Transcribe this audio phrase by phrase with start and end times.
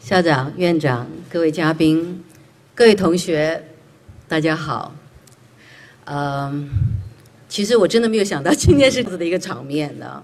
[0.00, 2.24] 校长、院长、各位嘉宾、
[2.74, 3.62] 各位同学，
[4.26, 4.96] 大家好。
[6.06, 6.66] 嗯，
[7.46, 10.22] 其实我真的没有想到今天是这样的一个场面呢。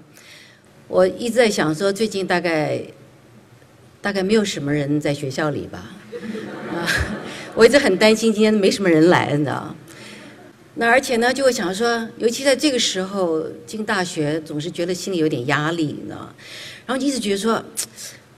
[0.89, 2.83] 我一直在想说，最近大概
[4.01, 5.91] 大概没有什么人在学校里吧。
[7.55, 9.75] 我一直很担心今天没什么人来，你知道。
[10.77, 16.35] 那而且呢，就会想说，尤其在这个时候进大学，总是觉得心里有点压力，呢。
[16.87, 17.63] 然后一直觉得说。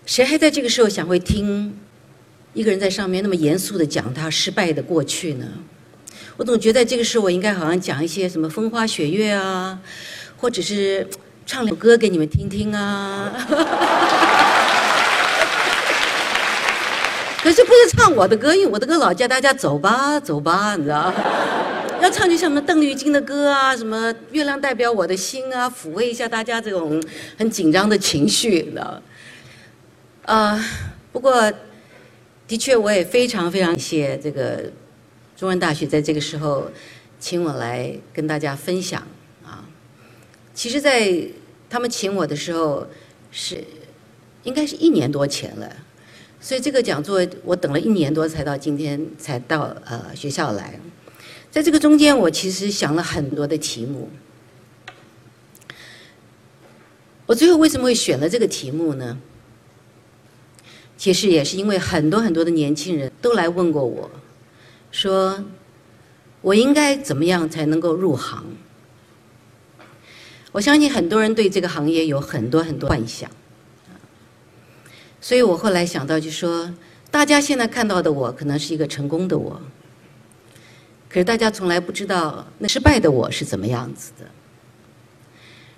[0.07, 1.77] 谁还在这个时候想会听
[2.55, 5.47] 一个人在上面那么严肃的讲他失败的过去呢？
[6.37, 9.77] 我总觉得这个时候我应该好像讲一些什么风花雪月啊，
[10.37, 11.05] 或者是
[11.45, 13.33] 唱首歌给你们听听啊。
[17.43, 21.13] 可是不是唱我的歌，因为我的歌老叫大家走吧走吧，你知道？
[22.01, 27.03] 要唱就像什么邓丽君的歌啊，什么月亮代表我的心啊，抚慰一下大家这种
[27.37, 29.03] 很紧张的情绪，你知道？
[30.27, 30.61] 呃，
[31.13, 31.53] 不过，
[32.49, 34.73] 的确，我也非常非常谢这个
[35.37, 36.69] 中文大学在这个时候
[37.21, 39.07] 请我来跟大家分享
[39.45, 39.65] 啊。
[40.53, 41.17] 其实，在
[41.71, 42.89] 他们请我的时候，
[43.31, 43.63] 是
[44.43, 45.77] 应该是一年多前了，
[46.41, 50.81] 所以这个讲座我等了一年多才到今天才到呃学校来。
[51.53, 54.11] 在这个中间，我其实想了很多的题目。
[57.27, 59.17] 我最后为什么会选了这个题目呢？
[60.97, 64.11] 其实也是因为很多很多的年轻人都来问过我，
[64.91, 65.45] 说
[66.41, 68.45] 我应该怎么样才能够入行？
[70.53, 73.31] 我相信很多人对这个行业有很多很多幻想，
[75.21, 76.73] 所以我后来想到就说，
[77.11, 79.61] 大家现在看到的我可能是一个成功的我，
[81.11, 84.25] 可是大家从来不知道那失败的我是怎么样子的。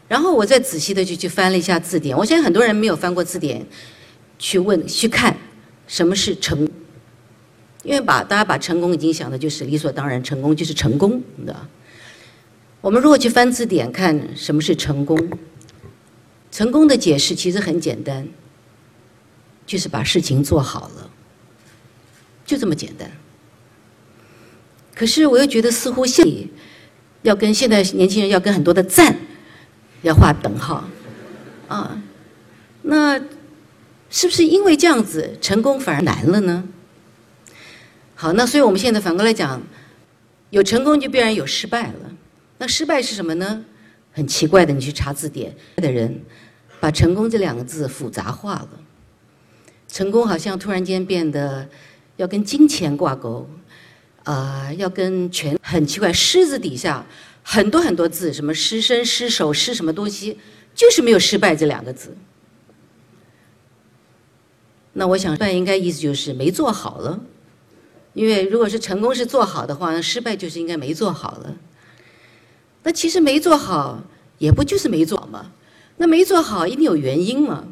[0.06, 3.66] 然后我再仔细的就去翻了一下字典，我相信很多人没有翻过字典。
[4.38, 5.36] 去问去看
[5.88, 6.68] 什么是成，
[7.82, 11.56] 因为把大家把成功已经想的就是理所当然，成功就是成功，的
[12.80, 15.18] 我们如果去翻字典看什么是成功，
[16.52, 18.28] 成功的解释其实很简单，
[19.66, 21.10] 就是把事情做好了，
[22.46, 23.10] 就这么简单。
[24.94, 26.24] 可是我又觉得似乎现
[27.22, 29.16] 要跟现在年轻人要跟很多的赞
[30.02, 30.84] 要画等号，
[31.66, 32.00] 啊，
[32.82, 33.20] 那。
[34.10, 36.64] 是不是因为这样子成功反而难了呢？
[38.14, 39.62] 好，那所以我们现在反过来讲，
[40.50, 42.12] 有成功就必然有失败了。
[42.58, 43.64] 那失败是什么呢？
[44.12, 46.20] 很奇怪的，你去查字典的人，
[46.80, 48.70] 把成功这两个字复杂化了。
[49.86, 51.68] 成功好像突然间变得
[52.16, 53.48] 要跟金钱挂钩，
[54.24, 56.12] 啊，要跟权很奇怪。
[56.12, 57.06] 狮子底下
[57.44, 60.36] 很多很多字，什么失身、失手、失什么东西，
[60.74, 62.16] 就是没有失败这两个字。
[64.98, 67.20] 那我想，失败应该意思就是没做好了，
[68.14, 71.56] 因为如果是成功是做好的话，那失败就是应该没做好了。
[72.82, 74.02] 那其实没做好，
[74.38, 75.52] 也不就是没做好吗？
[75.98, 77.68] 那没做好一定有原因嘛？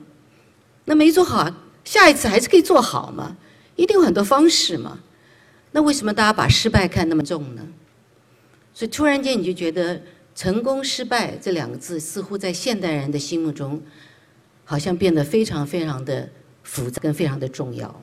[0.84, 1.52] 那没做好，
[1.84, 3.36] 下一次还是可以做好嘛？
[3.74, 5.00] 一定有很多方式嘛？
[5.72, 7.66] 那为什么大家把失败看那么重呢？
[8.72, 10.00] 所以突然间你就觉得
[10.36, 13.82] 成功、失败这两个字，似乎在现代人的心目中，
[14.64, 16.28] 好像变得非常非常的。
[16.66, 18.02] 复杂跟非常的重要。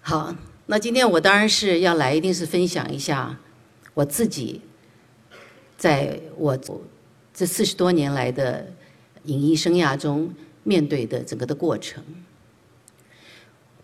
[0.00, 0.34] 好，
[0.64, 3.38] 那今天我当然是要来，一定是分享一下
[3.92, 4.62] 我自己
[5.76, 6.58] 在我
[7.34, 8.66] 这四十多年来的
[9.24, 10.34] 演艺生涯中
[10.64, 12.02] 面对的整个的过程。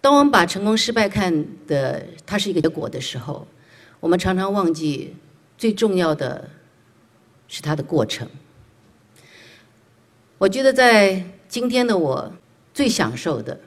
[0.00, 3.47] 当我们把成功失败看的它是一个结果的时候，
[4.00, 5.15] 我们常常忘记
[5.59, 6.49] 最重要的
[7.47, 8.27] 是它的过程。
[10.38, 12.32] 我觉得在今天的我。
[12.75, 13.60] 最享受的，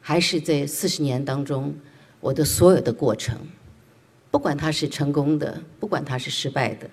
[0.00, 1.74] 还是这四十年当中
[2.20, 3.38] 我的所有的过程，
[4.30, 6.90] 不管它是成功的，不管它是失败的，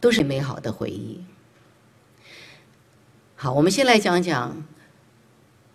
[0.00, 1.22] 都是美好的回忆。
[3.36, 4.66] 好，我们先来讲讲，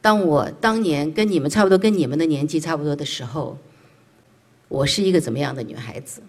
[0.02, 3.58] 当我当年跟你们差不多，跟你们的年纪差不多的时候，
[4.68, 6.22] 我是一个怎么样的女孩子？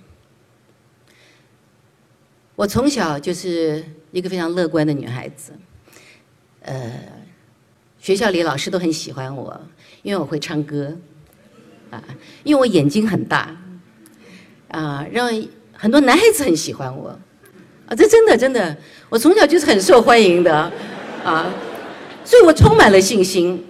[2.54, 5.52] 我从小就是一个非常乐观的女孩子，
[6.60, 7.19] 呃。
[8.00, 9.60] 学校里老师都很喜欢我，
[10.02, 10.96] 因为我会唱歌，
[11.90, 12.02] 啊，
[12.44, 13.54] 因为我眼睛很大，
[14.68, 15.30] 啊，让
[15.74, 17.10] 很多男孩子很喜欢我，
[17.86, 18.74] 啊，这真的真的，
[19.10, 20.72] 我从小就是很受欢迎的，
[21.22, 21.52] 啊，
[22.24, 23.62] 所以我充满了信心，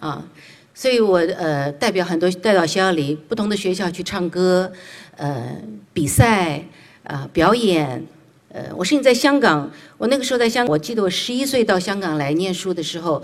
[0.00, 0.26] 啊，
[0.74, 4.72] 所以我呃代表很多带到学校里不同的学校去唱歌，
[5.18, 5.58] 呃，
[5.92, 6.64] 比赛
[7.02, 8.02] 啊表演，
[8.48, 13.22] 呃，我甚至在香港，我那个时候在香港，我记得我十一岁到香港来念书的时候。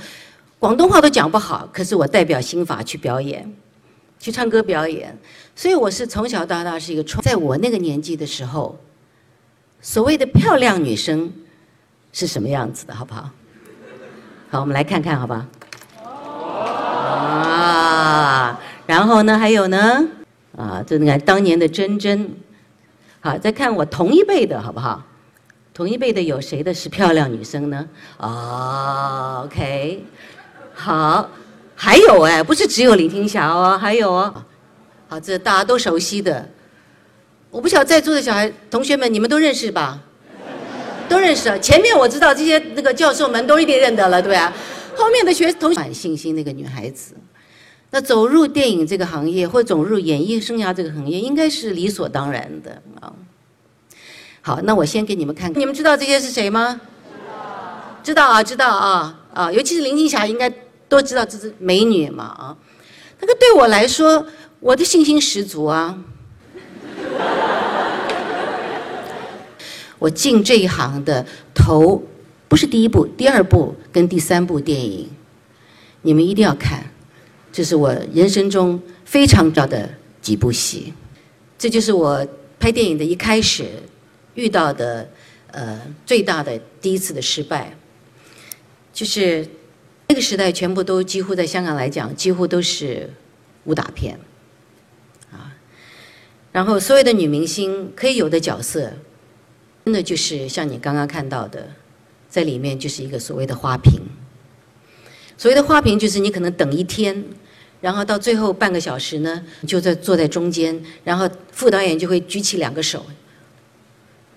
[0.61, 3.51] 广东话都讲不好，可是我代表新法去表演，
[4.19, 5.19] 去唱歌表演。
[5.57, 8.79] 所以我是从小到大是一个创，在我那个年纪的时候，
[9.81, 11.33] 所谓的漂亮女生
[12.13, 13.31] 是什么样子的，好不好？
[14.51, 15.49] 好，我们来看看，好吧？
[17.23, 20.07] 啊，然后呢，还有呢，
[20.59, 22.37] 啊，这你看当年的珍珍，
[23.21, 25.03] 好，再看我同一辈的，好不好？
[25.73, 27.89] 同一辈的有谁的是漂亮女生呢？
[28.19, 30.05] 啊，OK，
[30.81, 31.29] 好，
[31.77, 34.33] 还有哎，不是只有林青霞哦，还有哦。
[35.09, 36.49] 好，这大家都熟悉的，
[37.51, 40.01] 我不晓得在座的小孩同学们，你们都认识吧？
[41.07, 41.59] 都认识啊。
[41.59, 44.51] 前面我知道这些那个教授们都一定认得了，对吧？
[44.97, 47.15] 后面的学同学，满信心那个女孩子，
[47.91, 53.13] 那走入电影这个行业或走入演艺生涯这个行业，应该是理所当然的啊。
[54.41, 56.81] 好，那我先给你们看，你们知道这些是谁吗？
[58.03, 60.51] 知道啊，知道啊啊，尤其是林青霞，应该
[60.91, 62.59] 都知道这是美女嘛啊。
[63.19, 64.27] 那个对我来说。
[64.63, 65.99] 我的信心十足啊！
[69.99, 72.03] 我进这一行的头
[72.47, 75.09] 不是第一部、第二部跟第三部电影，
[76.03, 76.85] 你们一定要看，
[77.51, 79.89] 这是我人生中非常重要的
[80.21, 80.93] 几部戏。
[81.59, 82.29] 这就是我
[82.59, 83.65] 拍电影的一开始
[84.35, 85.09] 遇到的
[85.53, 87.75] 呃最大的第一次的失败，
[88.93, 89.49] 就是
[90.11, 93.09] 那个时代全部都几乎在香港来讲几乎都是
[93.63, 94.19] 武打片
[95.31, 95.55] 啊。
[96.51, 98.93] 然后，所有的女明星可以有的角色，
[99.85, 101.71] 真的就是像你刚刚看到的，
[102.29, 104.01] 在里面就是一个所谓的花瓶。
[105.37, 107.25] 所谓的花瓶，就是你可能等一天，
[107.81, 113.07] 然后到最后半个小时呢，就在坐在中间，然后副导演就会举起两个手，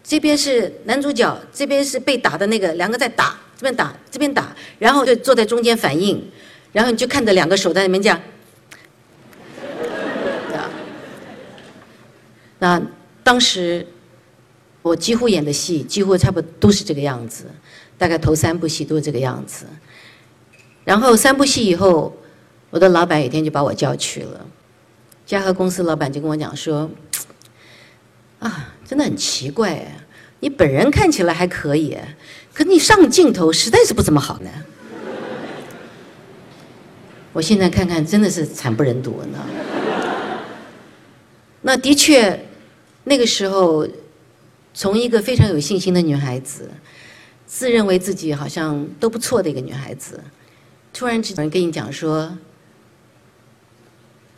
[0.04, 6.32] 这边是男主角，这边是被打的那个，两个在打，这边打，这边打，然后就坐在中间反应，
[6.72, 8.22] 然后你就看着两个手在那边这样。
[12.60, 12.82] 那
[13.24, 13.86] 当时
[14.82, 17.46] 我几乎演的戏，几乎差不多都是这个样子，
[17.98, 19.66] 大概头三部戏都是这个样子。
[20.84, 22.16] 然后三部戏以后，
[22.70, 24.46] 我的老板有一天就把我叫去了，
[25.26, 26.90] 嘉禾公司老板就跟我讲说
[28.40, 29.86] ：“啊，真的很奇怪，
[30.42, 31.98] 你本人看起来还可以，
[32.54, 34.50] 可你上镜头实在是不怎么好呢。”
[37.34, 39.40] 我现在看看，真的是惨不忍睹呢。
[41.62, 42.48] 那的确。
[43.06, 43.86] 那个时候，
[44.74, 46.72] 从一个非常有信心的女孩子，
[47.46, 50.24] 自认为自己好像都不错的一个女孩子，
[50.94, 52.38] 突然之间跟你讲说，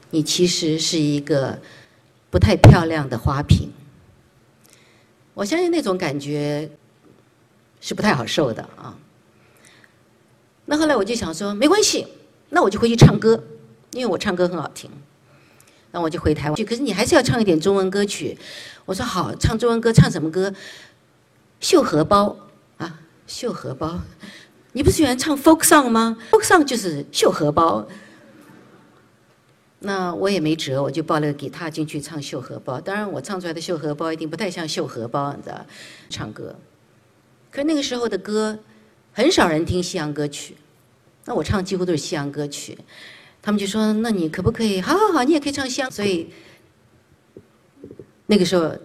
[0.10, 1.60] 你其实是一个
[2.32, 3.70] 不太漂亮的花瓶。
[5.36, 6.68] 我相信那种感觉
[7.86, 8.98] 是不太好受的啊。
[10.66, 12.08] 那后来我就想说，没关系，
[12.50, 13.44] 那我就回去唱歌，
[13.92, 14.90] 因为我唱歌很好听。
[15.92, 18.36] 那我就回台湾去，可是你还是要唱一点中文歌曲。
[18.86, 20.52] 我说好，唱中文歌，唱什么歌？
[21.60, 22.36] 绣荷包
[22.78, 24.02] 啊，绣荷包。
[24.72, 27.88] 你不是喜欢唱 folk song 吗？folk song 就是绣荷包。
[29.78, 32.82] 那我也没辙，我就抱了个吉他进去唱绣荷包。
[32.82, 35.64] 当然，我唱出来的绣荷包一定不太像绣荷包，你知道？
[36.10, 36.56] 唱歌。
[37.56, 38.60] 可那个时候的歌，
[39.14, 40.58] 很少人听西洋歌曲。
[41.24, 42.78] 那我唱几乎都是西洋歌曲。
[43.42, 44.82] 他们就说：“那你可不可以？
[44.82, 46.30] 好好好，你也可以唱西洋。”所以
[48.26, 48.76] 那个时候，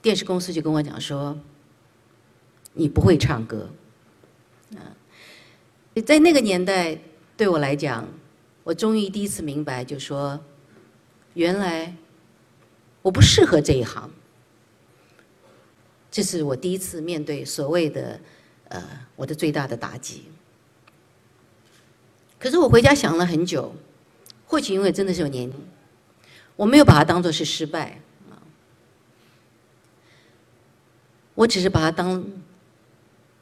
[0.00, 1.36] 电视公司就跟我讲说
[2.74, 3.68] ：“你不会唱歌。”
[4.78, 4.94] 啊，
[6.06, 6.96] 在那个年代，
[7.36, 8.06] 对我来讲，
[8.62, 10.38] 我终于第一次明白，就说
[11.34, 11.96] 原来
[13.02, 14.08] 我不适合这一行。
[16.12, 18.20] 这是我第一次面对所谓的
[18.68, 18.84] 呃
[19.16, 20.24] 我的最大的打击。
[22.38, 23.74] 可是我回家想了很久，
[24.46, 25.56] 或许因为真的是有年龄，
[26.54, 27.98] 我没有把它当做是失败
[28.30, 28.36] 啊，
[31.34, 32.24] 我只是把它当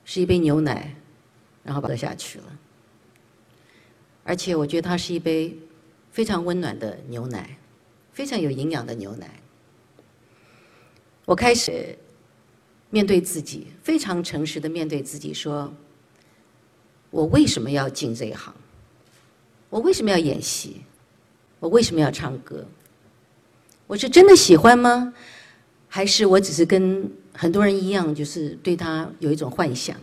[0.04, 0.94] 是一杯牛奶，
[1.64, 2.44] 然后喝下去了。
[4.22, 5.58] 而且我觉得它是一杯
[6.12, 7.58] 非常温暖的牛奶，
[8.12, 9.40] 非常有营养的牛奶。
[11.24, 11.96] 我开始
[12.90, 15.72] 面对自己，非常诚实的面对自己，说
[17.10, 18.52] 我为什么要进这一行？
[19.68, 20.82] 我为什么要演戏？
[21.60, 22.64] 我为什么要唱歌？
[23.86, 25.12] 我是真的喜欢吗？
[25.88, 29.96] 还是我只是跟很多人一样，就是对他有一种幻想？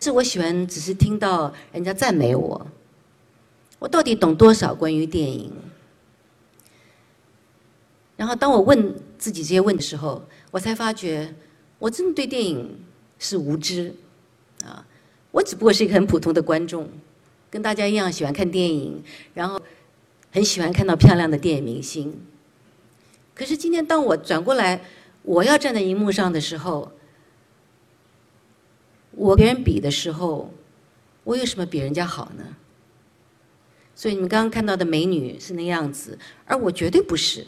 [0.00, 2.66] 是我喜欢，只是听到人家赞美我。
[3.78, 5.52] 我到底懂多少关于电影？
[8.16, 11.34] 然后当我问自己这些问的时候，我才发觉，
[11.78, 12.80] 我真的对电影
[13.18, 13.94] 是无知
[14.64, 14.86] 啊！
[15.30, 16.88] 我只不过是一个很普通的观众。
[17.50, 19.58] 跟大家一样喜欢看电影，然后
[20.30, 22.20] 很喜欢看到漂亮的电影明星。
[23.34, 24.82] 可是今天当我转过来，
[25.22, 26.92] 我要站在荧幕上的时候，
[29.12, 30.52] 我跟别人比的时候，
[31.24, 32.44] 我有什么比人家好呢？
[33.94, 37.46] 所以你们刚刚看到的美女是那样子，而我绝对不是。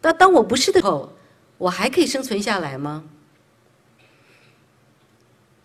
[0.00, 1.12] 当当我不是的时候，
[1.56, 3.04] 我还可以生存下来吗？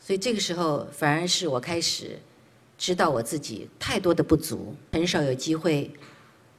[0.10, 2.18] 所以这个时候，反而是我开始
[2.80, 5.92] 知道我自己太多的不足，很少有机会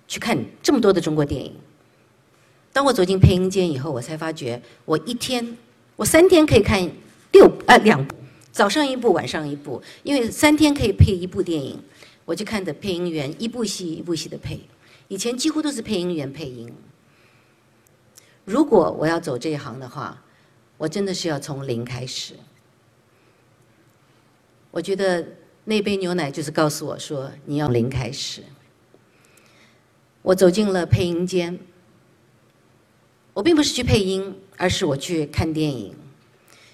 [0.06, 1.52] 去看这么多的中国电影。
[2.72, 5.58] 当我走进配音间以后，我才发觉，我一天，
[5.96, 6.88] 我三天可以看
[7.32, 8.14] 六啊两部，
[8.52, 11.76] 早上一部，晚上一部，因为三天可以配一部电影，
[12.26, 14.60] 我就看的配音员一部戏一部戏的配，
[15.08, 16.72] 以前几乎都是配音员配音。
[18.44, 20.22] 如果我要走这一行的话，
[20.78, 22.34] 我真的是要从零开始。
[24.70, 25.26] 我觉得
[25.64, 28.42] 那杯牛奶就是告诉我说，你要零开始。
[30.22, 31.58] 我走进了配音间，
[33.32, 35.94] 我并不是去配音，而是我去看电影。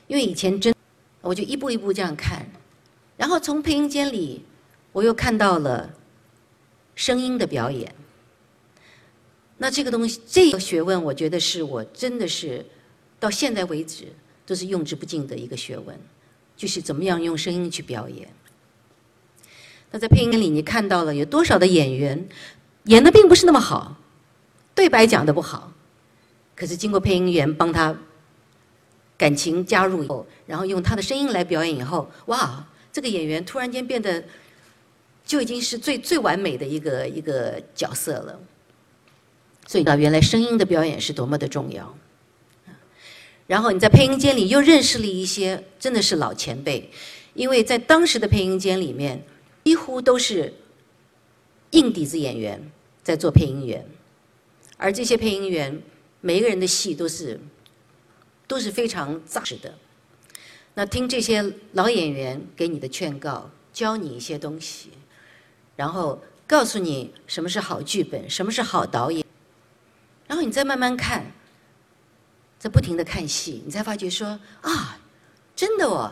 [0.09, 0.75] 因为以前真，
[1.21, 2.47] 我就一步一步这样看，
[3.17, 4.45] 然后从配音间里，
[4.93, 5.95] 我又看到了
[6.95, 7.95] 声音的表演。
[9.59, 12.65] 那这个东西，这个学问，我觉得是我真的是
[13.19, 14.13] 到现在为止
[14.45, 15.99] 都是用之不尽的一个学问。
[16.57, 18.29] 就是怎么样用声音去表演。
[19.91, 22.29] 那在配音里，你看到了有多少的演员
[22.85, 23.97] 演的并不是那么好，
[24.75, 25.73] 对白讲的不好，
[26.55, 27.97] 可是经过配音员帮他
[29.17, 34.25] 感情加入以后，然后用他的声音来表演以后，哇，这个演员突然间变得
[35.25, 38.39] 就已经是最最完美的一个一个角色了。
[39.67, 41.97] 所以啊，原来声音的表演是多么的重要。
[43.47, 46.91] 然后你在配音间里又认识了一些真的是老前辈，
[47.35, 49.25] 因为在当时的配音间里面，
[49.65, 50.53] 几乎都是
[51.71, 52.73] 硬底子演员
[53.05, 53.87] 在做配音员，
[54.77, 55.81] 而这些配音员
[56.21, 57.39] 每一个人的戏都是
[58.49, 59.75] 都是非常扎实的。
[60.75, 64.91] 那听这些老演员给你的劝告，教你一些东西，
[65.77, 69.25] 然后告诉你什么是好剧本，什么是好导演，
[70.27, 71.33] 然后你再慢慢看。
[72.59, 74.99] 在不停的看戏，你才发觉说啊，
[75.55, 76.11] 真的哦，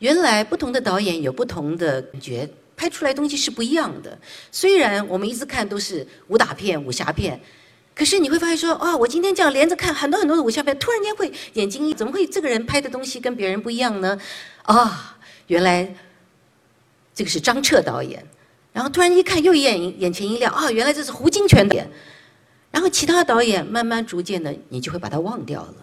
[0.00, 4.18] 原来不同的导演有不同的感觉，拍出来东西是不一样的。
[4.50, 7.40] 虽然我们一直看都是武打片、武侠片，
[7.94, 14.18] 可是你会发现说啊，我今天这样连着看很多很多的武侠片，突然间会眼睛一怎么会这个人拍的东西跟别人不一样呢？
[14.62, 15.94] 啊，原来
[17.14, 18.24] 这个是张彻导演，
[18.72, 21.90] 然后突然一看又眼眼前一亮啊，原来这是胡金铨导演。
[22.70, 25.74] 然后其他导演慢慢逐渐的，你就会把它忘掉了。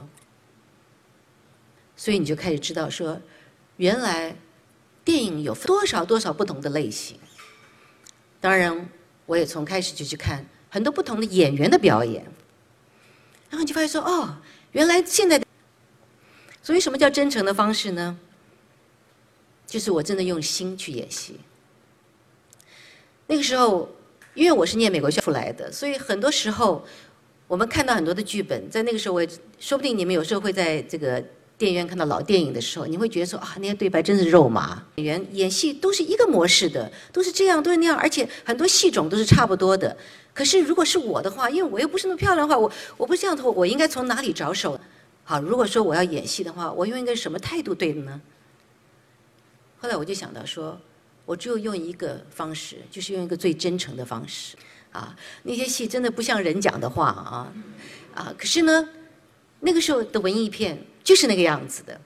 [1.98, 3.20] 所以你就开始知道说，
[3.76, 4.36] 原来
[5.04, 7.20] 电影有多少多少不同的类型。
[8.40, 8.90] 当然，
[9.26, 12.26] 我也从开始就去看很多不同的演员的表演，
[13.50, 14.38] 然后就发现说，哦，
[14.72, 15.44] 原来现在，
[16.64, 18.18] 所以什么叫真诚的方式呢？
[19.66, 21.40] 就是我真的用心去演戏。
[23.28, 23.90] 那个时候。
[24.38, 26.86] 因为我是念美国校出来的，所以很多时候
[27.48, 29.28] 我们看到很多的剧本，在那个时候，我
[29.58, 31.20] 说不定你们有时候会在这个
[31.58, 34.86] 电影院看到老电影的时候，你会觉得说啊，那些对白真是肉麻。
[34.98, 39.98] 演员演戏都是一个模式的，都是这样，都是那样，而且很多戏种都是差不多的。
[40.36, 44.80] 可是如果是我的话，因为我又不是那么漂亮的话，我我不是这样的话，我应该从哪里着手？
[45.24, 48.22] 好，如果说我要演戏的话，我用一个什么态度对的呢？
[49.80, 50.80] 后来我就想到说。
[51.28, 54.56] 我只有用一个方式，就是用一个最真诚的方式，
[54.94, 57.52] 啊，那些戏真的不像人讲的话啊，
[58.16, 58.88] 啊，可是呢，
[59.60, 62.00] 那个时候的文艺片就是那个样子的，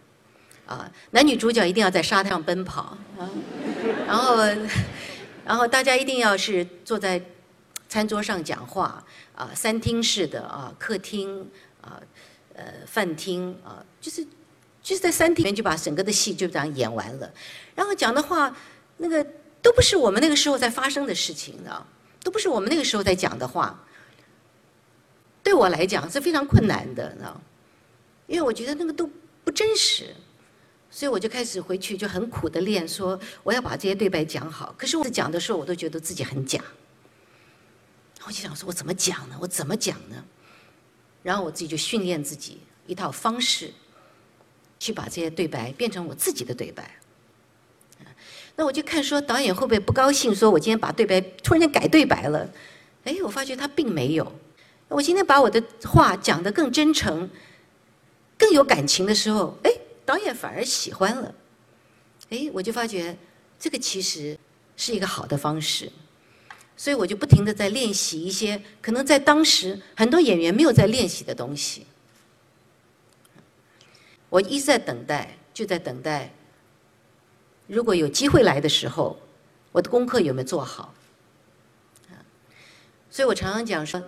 [0.66, 3.30] 啊，男女主角一定要在沙滩上奔跑啊，
[4.08, 4.38] 然后，
[5.46, 7.22] 然后大家一定要是坐在
[7.88, 11.48] 餐桌上讲话啊，三厅式的啊，客厅
[11.80, 12.01] 啊，
[12.56, 14.25] 呃，饭厅啊，就是
[14.82, 17.32] 就是在三厅里面就把整个的戏就这样演完了，
[17.75, 18.58] 然后讲的话。
[19.03, 19.25] 那个
[19.63, 21.88] 都不是我们那个时候在发生的事情的，
[22.24, 23.84] 都不是我们那个时候在讲的话。
[25.41, 27.41] 对我来讲是非常困难的，呢
[28.27, 29.10] 因为我觉得那个都
[29.43, 30.15] 不真实，
[30.91, 34.74] 所以我就开始回去就很苦的练，说我要把这些对白讲好。
[34.77, 36.63] 可是我讲的时候，我都觉得自己很假。
[38.24, 39.38] 我就想说，我怎么讲呢？
[39.41, 40.24] 我怎么讲呢？
[41.24, 43.74] 然后我自己就训练自己一套方式，
[44.77, 47.00] 去把这些对白变成我自己的对白。
[48.55, 50.36] 那我就看说导演会不会不高兴？
[50.36, 52.48] 说我今天把对白突然间改对白了，
[53.05, 54.31] 哎，我发觉他并没有。
[54.88, 57.29] 我今天把我的话讲得更真诚、
[58.38, 59.72] 更有感情的时候，哎，
[60.05, 61.34] 导演反而喜欢了。
[62.29, 63.17] 哎，我就发觉
[63.58, 64.38] 这个其实
[64.75, 65.91] 是一个好的方式，
[66.75, 71.86] 所以我就不停的在练习一些可能在当时很多演员没有在练习的东西。
[74.29, 76.34] 我一直在等待，就在等待，
[77.72, 79.18] 如果有机会来的时候，
[79.72, 80.94] 我的功课有没有做好？
[83.10, 84.04] 所以我常常讲说，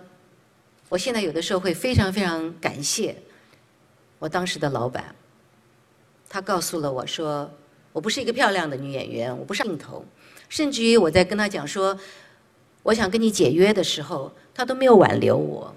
[0.90, 3.16] 我现在有的时候会非常非常感谢
[4.18, 5.14] 我当时的老板，
[6.28, 7.50] 他告诉了我说，
[7.94, 10.04] 我不是一个漂亮的女演员，我不上镜头，
[10.50, 11.98] 甚至于我在跟他讲说，
[12.82, 15.74] 我想跟你解约的时候，他都没有挽留我。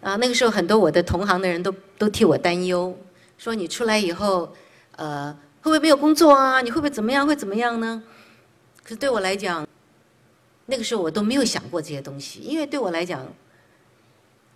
[0.00, 2.98] 啊，那个时候很多我的同行的人都都替我担忧，
[3.36, 4.54] 说你出来以后，
[5.00, 6.60] 呃，会不会没有工作啊？
[6.60, 7.26] 你会不会怎么样？
[7.26, 8.02] 会怎么样呢？
[8.82, 9.66] 可是对我来讲，
[10.66, 13.26] 那个时候我都没有想过这些东西，因为对我来讲，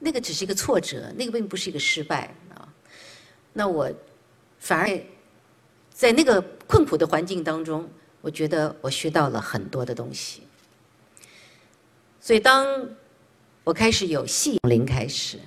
[0.01, 2.69] 那个只是一个挫折，那个并不是一个失败啊。
[3.55, 3.91] 那我
[4.59, 5.01] 反而
[5.91, 7.89] 在那个困苦的环境当中，
[8.21, 10.43] 我觉得我学到了很多的东西。
[12.21, 12.67] 所以当。
[13.65, 15.39] 我开始有戏从零开始，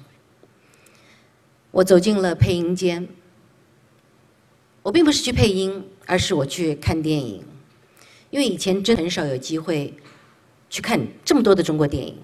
[1.70, 3.08] 我走进了配音间。
[4.88, 7.44] 我并不是去配音，而是我去看电影，
[8.30, 9.94] 因为以前真很少有机会
[10.70, 12.16] 去看这么多的中国电影。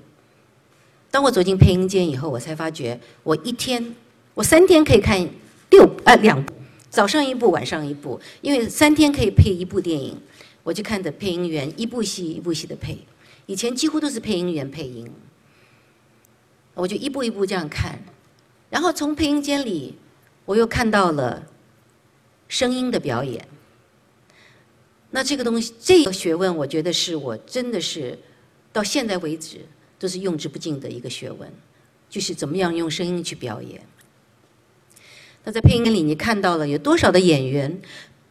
[1.12, 3.94] 当我走进配音间以后，我才发觉，我一天，
[4.34, 5.30] 我三天可以看
[5.72, 6.54] 六啊两部，
[6.90, 10.18] 早上一部，晚上一部，因为三天可以配一部电影，
[10.64, 12.98] 我就看着配音员一部戏一部戏的配。
[13.46, 15.12] 以前几乎都是配音员配音。
[16.76, 18.00] 我就一步一步这样看，
[18.70, 19.96] 然后从配音间里，
[20.46, 21.46] 我又看到了
[22.48, 23.48] 声音的表演。
[25.12, 28.18] 那这个东西，这个学问，我觉得是我真的是
[28.72, 29.66] 到现在为止
[30.00, 31.52] 都是用之不尽的一个学问，
[32.10, 33.82] 就是怎么样用声音去表演。
[35.44, 37.82] 那在配音里，你看到了有多少的演员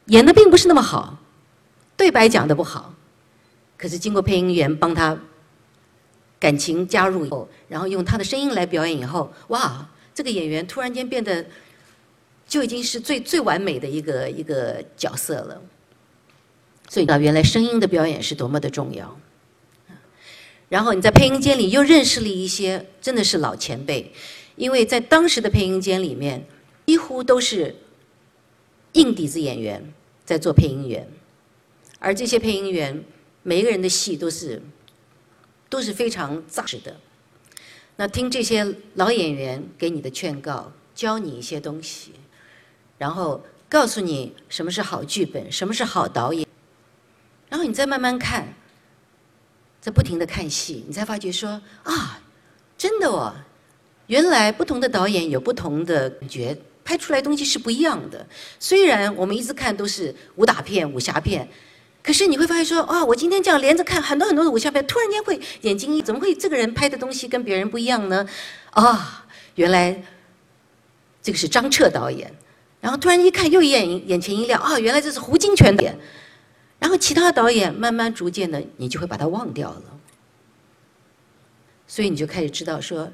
[0.06, 1.18] 演的并不是那么好，
[1.96, 2.94] 对白讲的不好，
[3.76, 5.18] 可是经过配音员帮他。
[6.40, 11.46] 感情加入以后，然后用他的声音来表演以后，哇，这个演员突然间变得
[12.52, 15.62] 就已经是最最完美的一个一个角色了。
[16.86, 19.18] 所以，到原来声音的表演是多么的重要。
[20.68, 24.12] 然后你在配音间里又认识了一些真的是老前辈，
[24.56, 26.44] 因为在当时的配音间里面，
[26.84, 27.74] 几乎都是
[28.92, 29.90] 硬底子演员
[30.26, 31.08] 在做配音员，
[31.98, 33.02] 而这些配音员
[33.42, 34.60] 每一个人的戏都是。
[35.70, 37.00] 都是非常扎实的。
[37.96, 42.12] 那听这些老演员给你的劝告，教你一些东西，
[43.02, 46.46] 然后告诉你什么是好剧本，什么是好导演，
[47.48, 48.54] 然后你再慢慢看，
[49.80, 52.20] 在不停的看戏，你才发觉说啊，
[52.78, 53.34] 真的哦，
[54.06, 58.24] 原来不同的导演有不同的感觉，拍出来东西是不一样的。
[58.60, 61.48] 虽然我们一直看都是武打片、武侠片。
[62.04, 68.24] 可是你会发现说，啊，我今天这样连着看很多很多的武侠片，突然间会眼睛，怎么会这个人拍的东西跟别人不一样呢？
[68.70, 70.00] 啊，原来
[71.20, 72.32] 这个是张彻导演，
[72.82, 75.98] 然后突然一看又眼眼前一亮，啊，原来这是胡金铨导演，
[76.80, 79.82] 然后其他导演慢慢逐渐的你就会把它忘掉了，
[81.86, 83.10] 所以你就开始知道说，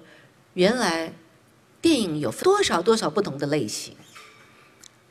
[0.55, 1.13] 原来
[1.83, 3.95] 电影有多少多少不同的类型。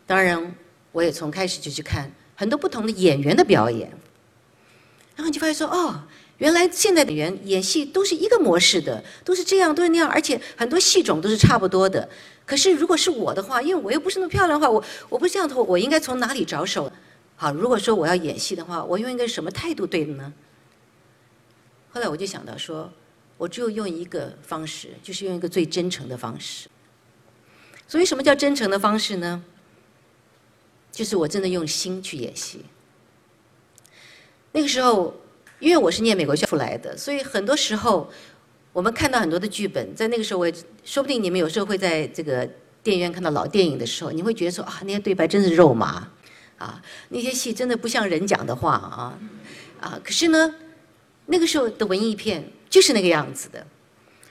[0.07, 0.55] 当然，
[0.91, 2.11] 我也从开始就去看。
[2.39, 3.89] 很多不同的演员的表演，
[5.15, 6.03] 然后你就发现说，哦，
[6.37, 12.07] 原来现在的演员演戏都是一个模式的，都是这样，都是那样，而且很多戏种都是差不多的。
[12.47, 16.91] 可是如果是我的话，因为我又不是那么漂亮的话，我我不这样的话，我应该从哪里着手？
[17.35, 20.33] 好，如果说我要演戏的话，我用一个什么态度对的呢？
[21.91, 22.89] 后来我就想到说，
[23.37, 26.69] 我只有用一个方式，就是用一个最真诚的方式。
[27.87, 29.43] 所以，什么叫真诚的方式呢？
[30.91, 32.65] 就是我真的用心去演戏。
[34.53, 35.13] 那个时候，
[35.59, 38.09] 因为我是念美国校出来的，所以很多时候
[38.77, 40.51] 我们看到很多的剧本，在那个时候，我
[40.83, 42.47] 说不定你们有时候会在这个
[42.83, 46.07] 电影院看到老电影的时候，你会觉得说啊，那些对白真是肉麻，
[46.59, 49.17] 啊，那些戏真的不像人讲的话啊，
[49.81, 50.53] 啊，可是呢，
[51.25, 53.65] 那个时候的文艺片就是那个样子的，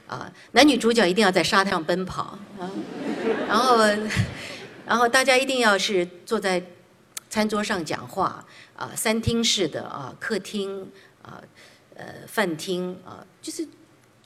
[0.07, 2.71] 啊，男女主角一定要在沙滩上奔跑啊，
[3.49, 3.79] 然后。
[4.87, 6.63] 然后大家一定要是坐在
[7.29, 10.89] 餐桌上讲话啊，三厅式的啊，客厅
[11.23, 11.43] 啊，
[11.97, 13.67] 呃，饭厅啊，就是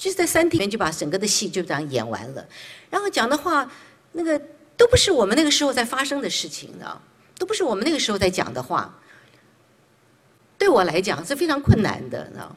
[0.00, 2.48] 就是在三厅里面就把整个的戏就这样演完了。
[2.88, 3.70] 然后讲的话，
[4.12, 4.40] 那个
[4.74, 6.98] 都不是我们那个时候在发生的事情啊，
[7.38, 8.98] 都不是我们那个时候在讲的话。
[10.56, 12.56] 对我来讲是非常困难的，呢，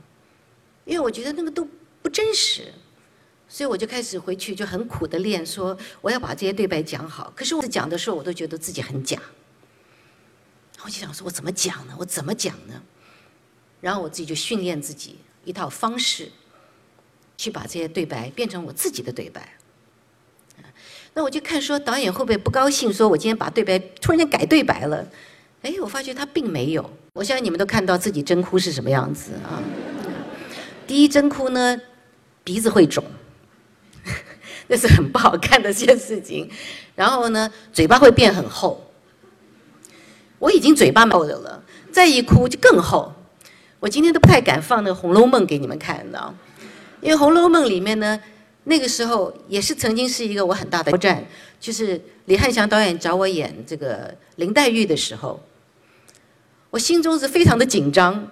[0.86, 1.68] 因为我觉得那个都
[2.02, 2.74] 不真实。
[3.50, 7.32] 所以我就开始回去就很苦的练，说我要把这些对白讲好。
[7.36, 9.22] 可是我讲的时候，我都觉得自己很假。
[10.84, 11.94] 我就想说，我怎么讲呢？
[12.00, 12.82] 我怎么讲呢？
[13.82, 16.32] 然后我自己就训练自己一套方式，
[17.38, 19.48] 去把这些对白变成我自己的对白。
[21.14, 25.08] 那我就看说导演会不会不高兴，说我今天把对白突然间改对白了？
[25.62, 26.90] 哎，我发觉他并没有。
[27.14, 29.62] 我相信你们都看到自己真哭是什么样子啊？
[30.88, 31.80] 第一真哭呢，
[32.44, 33.04] 鼻子会肿，
[34.68, 36.50] 那是很不好看的一件事情。
[36.96, 38.84] 然后呢，嘴巴会变很厚。
[40.40, 43.14] 我已经嘴巴厚的了，再一哭就更厚。
[43.80, 46.34] 我今天都不太敢放那个《红楼梦》给你们看的，
[47.04, 48.18] 因为《红楼梦》里面呢，
[48.64, 51.26] 那个时候也是曾经是一个我很大的挑战，
[51.60, 55.40] 就是李汉祥导演找我演这个林黛玉的时候，
[56.70, 58.32] 我心中是非常的紧张，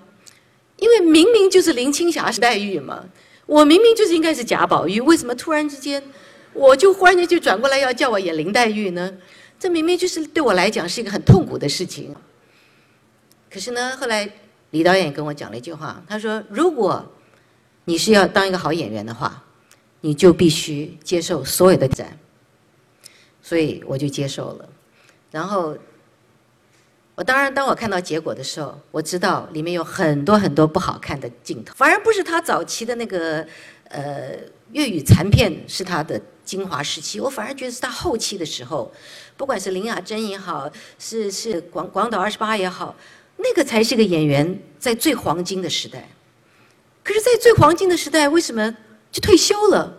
[0.77, 3.03] 因为明明就是林青霞是黛玉嘛，
[3.45, 6.01] 我明明就是应该是贾宝玉，为什么突然之间
[6.53, 9.13] 我就忽然间就转过来要叫我演林黛玉呢？
[9.59, 12.15] 这明明就是对我来讲是一个很痛苦的事情。
[13.51, 14.31] 可是呢，后来。
[14.71, 17.05] 李导演跟我讲了一句话，他说：“如果
[17.91, 19.43] 你是要当一个好演员的话，
[19.99, 22.17] 你就必须接受所有的展。”
[23.43, 24.69] 所以我就接受了。
[25.29, 25.77] 然后，
[27.15, 31.73] 我当然当我看到结果的时候，我知道里面有很多很多不好看的镜头。
[31.75, 33.45] 反而不是他早期的那个
[33.89, 34.37] 呃
[34.71, 38.89] 粤语残片是他的精华时期，我反而觉得是他后期的时候，
[39.35, 42.95] 不管是林雅珍也好，是是广广岛二十八也好。
[43.35, 46.07] 那个才是个演员在最黄金的时代，
[47.03, 48.75] 可是，在最黄金的时代，为什么
[49.11, 49.97] 就退休了？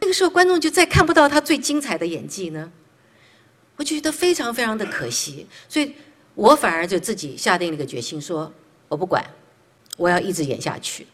[0.00, 2.72] 那个时候，观众就再看不到他最精彩的演技呢？
[3.76, 5.94] 我就觉得非常非常的可惜，所以
[6.34, 8.52] 我反而就自己下定了一个决心，说
[8.88, 9.24] 我不管，
[9.96, 11.06] 我要一直演下去。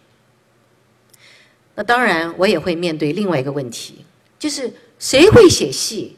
[1.74, 4.04] 那当然，我也会面对另外一个问题，
[4.38, 6.16] 就是谁会写戏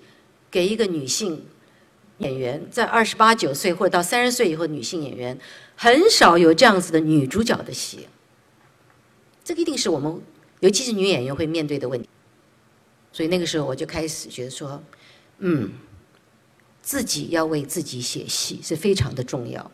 [0.51, 1.46] 给一个女性？
[2.18, 5.38] 演员在二十八九岁或者到三十岁以后，女性演员
[5.77, 8.09] 很少有这样子的女主角的戏。
[9.48, 10.20] 这个一定是我们，
[10.61, 12.06] 尤其是女演员会面对的问题。
[13.14, 14.84] 所以那个时候我就开始觉得说，
[15.38, 15.72] 嗯，
[16.82, 19.70] 自己要为自己写戏是非常的重要。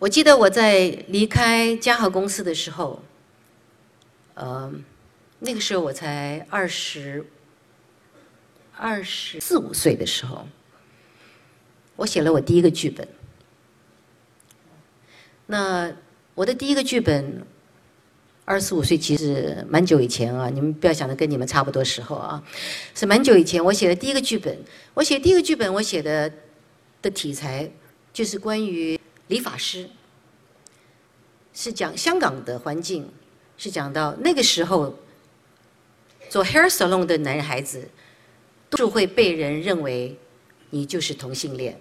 [0.00, 3.00] 我记得我在离开嘉禾公司的时候，
[4.34, 4.72] 呃，
[5.38, 7.24] 那个时候我才二十。
[8.76, 10.48] 二十四五岁的时候，
[11.94, 13.06] 我写了我第一个剧本。
[15.46, 15.92] 那
[16.34, 17.44] 我的第一个剧本，
[18.48, 22.42] 二十五岁其实蛮久以前啊，你们不要想着跟你们差不多时候啊，
[22.94, 24.58] 是蛮久以前我写的第一个剧本。
[24.94, 26.32] 我写第一个剧本，我写的
[27.02, 27.70] 的题材
[28.10, 29.90] 就是关于理发师，
[31.52, 33.06] 是讲香港的环境，
[33.58, 34.98] 是讲到那个时候
[36.30, 37.86] 做 hair salon 的男孩子。
[38.70, 40.14] 就会被人认为
[40.68, 41.80] 你就是同性恋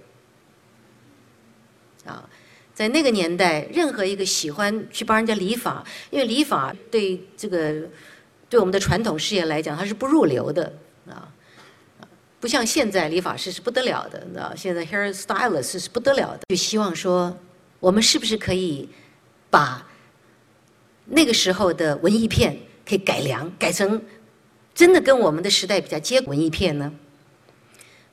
[2.06, 2.30] 啊！
[2.78, 7.74] 在那个年代，任何一个喜欢去帮人家理发，因为理发对这个
[8.48, 10.72] 对我们的传统事业来讲，它是不入流的
[11.10, 11.28] 啊，
[12.40, 16.42] 不像现在理发师是不得了的，你知道现在 hair stylist 是不得了的。
[16.50, 17.36] 就希望说，
[17.80, 18.88] 我们是不是可以
[19.50, 19.88] 把
[21.06, 24.00] 那个时候的文艺片可以改良，改成？
[24.76, 26.94] 真的跟我们的时代比较接文艺片呢。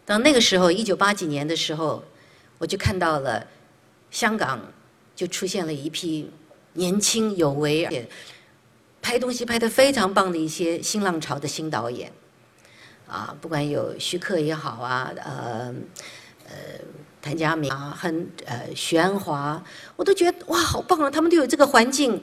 [0.06, 2.02] 到那个时候，一九八几年的时候，
[2.56, 3.46] 我就看到了
[4.14, 4.60] 香港
[5.16, 6.30] 就出现了一批
[6.74, 8.08] 年轻有为而且
[9.02, 12.12] 拍东西拍得非常棒的一些新浪潮的新导演。
[13.08, 15.74] 啊，不管有徐克也好啊，呃
[16.46, 16.54] 呃
[17.20, 19.60] 谭家明啊，很呃徐安华，
[19.96, 21.10] 我都觉得哇，好棒啊！
[21.10, 22.22] 他们都有这个环境。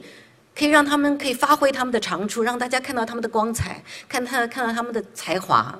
[0.54, 5.78] 可以让他们可以发挥他们的长处，让大家看到他们的光彩，看他看到他们的才华。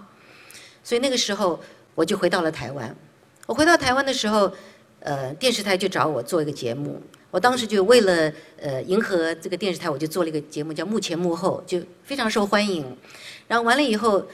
[0.82, 1.60] 所以那个时候
[1.94, 2.96] 我就回到了台湾。
[3.44, 4.50] 我回到台湾的时候，
[5.04, 7.02] 呃，电视台就找我做一个节目。
[7.30, 12.84] 我当时就为了呃迎合这个电视台，我就做了一个节目叫《幕前幕后》，就非常受欢迎。
[13.48, 14.24] 然后完了以后，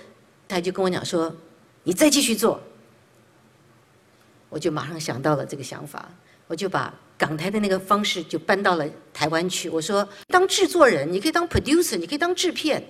[0.47, 1.35] 他就跟我讲说
[1.85, 2.61] ：“你再继续做。”
[4.51, 6.09] 我就马上想到了这个想法，
[6.47, 6.95] 我就把。
[7.19, 9.69] 港台的那个方式就搬到了台湾去。
[9.69, 12.81] 我说，当制作人，你可以当 producer，你可以当制片。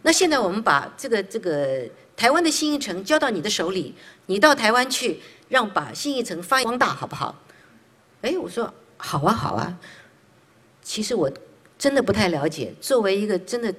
[0.00, 1.86] 那现在我们把这个这个
[2.16, 7.42] 台湾的新艺城交到你的手里，你到台湾去，让把新艺城发扬光大，好不好？
[8.22, 9.78] 哎，我说好啊，好啊。
[10.82, 11.30] 其实我
[11.78, 13.74] 真的不太了解，作为一个真的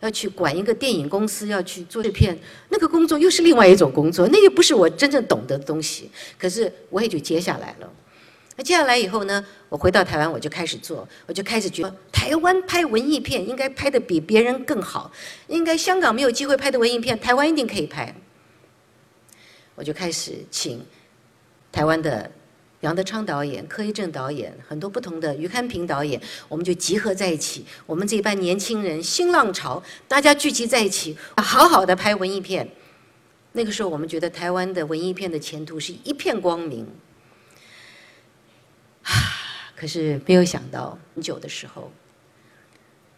[0.00, 2.38] 要去管一个电影公司，要去做制片，
[2.68, 6.10] 那个工作又是另外一种工作，那又不是我真正懂得的东西。
[6.38, 7.92] 可是我也就接下来了。
[8.58, 9.44] 那接下来以后呢？
[9.68, 15.12] 我回到台湾，我就开始做，我就开始觉得台湾拍文艺片应该拍的比别人更好，
[15.48, 18.14] 应该香港没有机会拍的文艺片，台湾一定可以拍。
[19.74, 20.82] 我就开始请
[21.76, 22.30] 台湾的
[22.80, 27.66] 杨德昌导演、柯一正导演，很多不同的于堪平导演，我们就集合在一起。
[27.84, 32.66] 我们这一班年轻人，新浪潮，大家聚集在一起，好好的拍文艺片。
[33.52, 36.86] 那个时候，我们觉得台湾的文艺片的前途是一片光明。
[39.02, 39.12] 啊，
[39.76, 41.92] 可是没有想到，很久的时候，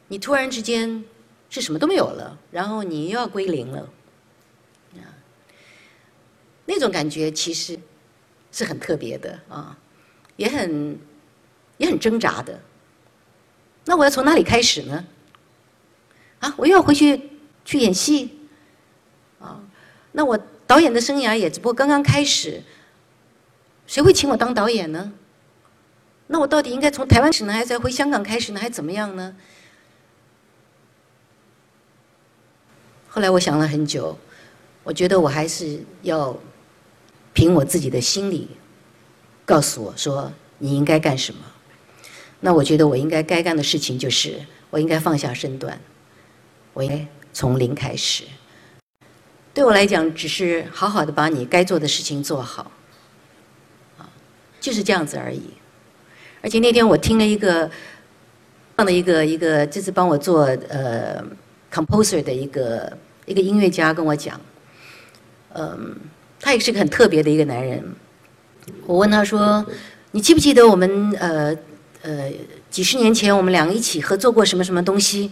[0.08, 1.04] 你突然之间
[1.48, 3.88] 是什么都没有了，然后你又要归零了。
[6.70, 7.78] 那种感觉其实
[8.50, 9.76] 是很特别的啊，
[10.36, 10.98] 也很
[11.76, 12.58] 也很挣扎的。
[13.84, 15.04] 那我要从哪里开始呢？
[16.40, 17.30] 啊，我又要回去
[17.64, 18.38] 去演戏
[19.38, 19.60] 啊？
[20.12, 22.62] 那我导演的生涯也只不过刚刚开始，
[23.86, 25.12] 谁会请我当导演呢？
[26.26, 29.36] 那我到底应该从台湾始呢，还是回香港开始呢，还怎么样呢？
[33.08, 34.18] 后来我想了很久，
[34.84, 36.36] 我觉得我还是要。
[37.38, 38.48] 凭我自己的心理，
[39.46, 41.40] 告诉我说你应该干什么。
[42.40, 45.78] 那我觉得我应该该干的事情就是，我应该放下身段，
[46.72, 48.24] 我应该从零开始。
[49.54, 52.72] 对我来讲，只是好好的把你该做的事情做好，
[53.98, 54.10] 啊，
[54.58, 55.42] 就是这样子而已。
[56.42, 57.70] 而且那天我听了一个，
[58.74, 61.24] 放了一个一个，就是帮我做呃
[61.72, 64.40] composer 的一个一个音乐家跟我讲，
[65.54, 65.96] 嗯。
[66.40, 67.82] 他也是个很特别的一个男人。
[68.86, 69.64] 我问他说
[70.12, 71.56] ：“你记不记得我们呃
[72.02, 72.30] 呃
[72.70, 75.30] 几十年前我们两个一起合作过什么什么东西？”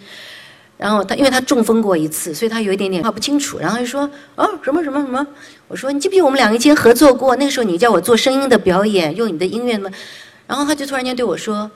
[0.79, 3.59] 然后他因为他中风过一次，所以他有一点点话不清楚。
[3.59, 5.27] 然后就说：“哦，什么什么什么？”
[5.69, 7.35] 我说：“你记不记得我们两个以前合作过？
[7.37, 9.90] 那个时候你叫我做声音的表演，用你的音乐吗？”
[10.47, 11.71] 然后他就突然间对我说：“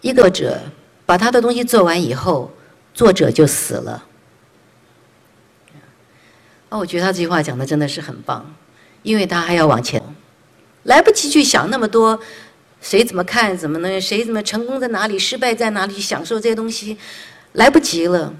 [0.00, 0.58] 一个者
[1.04, 2.50] 把他的东西做完以后，
[2.94, 4.02] 作者就死了。”
[6.78, 8.54] 我觉得他这句话讲的真的是很棒，
[9.02, 10.02] 因为他还要往前，
[10.84, 12.18] 来不及去想那么多，
[12.80, 16.96] 谁怎么看，怎么能，谁怎么成功在哪里，失败在哪里，享受这些东西，
[17.52, 18.34] 来不及了。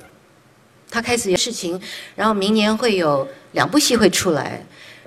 [0.91, 1.81] 他开始有事情，
[2.15, 4.65] 然后明年会有两部戏会出来。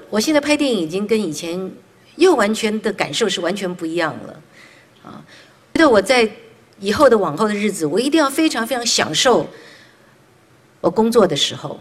[0.10, 1.72] 我现在拍电影已经跟以前
[2.16, 4.42] 又完全的感受是完全不一样了，
[5.04, 5.24] 啊，
[5.74, 6.30] 觉得我在
[6.80, 9.48] 以后的往后的日子，我一定要非常非常享受
[10.82, 11.80] 我工作的时候。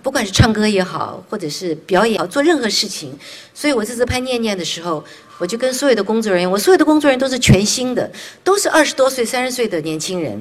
[0.00, 3.16] 不管是唱歌也好，或者是表演，好做任何事情，
[3.52, 5.04] 所以我这次拍《念念》的时候，
[5.38, 8.10] 我就跟所有的工作人员，我所有的工作人员都是全新的，
[8.44, 10.40] 都是二十多岁、三十岁的年轻人，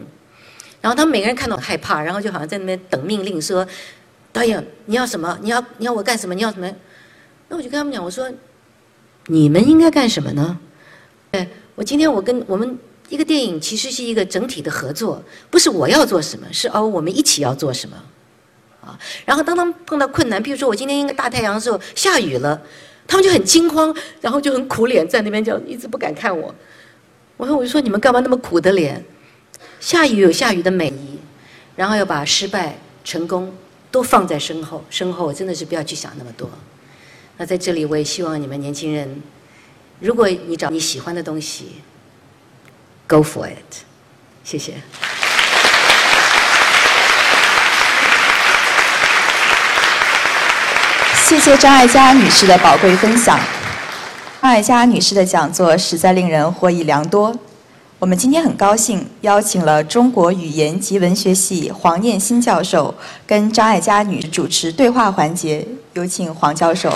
[0.82, 3.68] 然后他们每个人看到害怕，然后就好像在那边等命令，说
[4.32, 5.38] ：“导演，你要什么？
[5.42, 6.34] 你要你要我干什么？
[6.34, 6.72] 你要什么？”
[7.50, 8.32] 那我就跟他们讲，我说
[9.28, 10.58] ：“你们应该干什么呢？”
[11.32, 12.78] 哎，我今天我跟我们
[13.10, 17.96] 一个电影其实是一个整体的合作，不是我要做什么，是哦我们一起要做什么。
[18.82, 22.62] 啊，然后当他们碰到困难，比如说我今天应该大太阳的时候下雨了，
[23.08, 26.54] 他们就很惊慌，然后就很苦脸在那边就一直不敢看我。
[27.38, 29.04] 我说我就说你们干嘛那么苦的脸？
[29.80, 31.20] 下雨有下雨的美丽，
[31.76, 33.52] 然后要把失败、成功
[33.90, 36.50] 都放在身后，身后真的是不要去想那么多。
[37.38, 39.22] 那在这里我也希望你们年轻人，
[40.00, 41.78] 如果你找你喜欢的东西
[43.08, 43.84] ，Go for it，
[44.44, 44.76] 谢谢。
[51.32, 53.40] 谢谢张爱嘉女士的宝贵分享。
[54.42, 57.34] 张爱嘉女士的讲座实在令人获益良多。
[58.00, 62.94] 我们今天很高兴邀请了中国语言及文学系黄念新教授
[63.26, 65.66] 跟张爱嘉女主持对话环节。
[65.94, 66.92] 有请黄教授。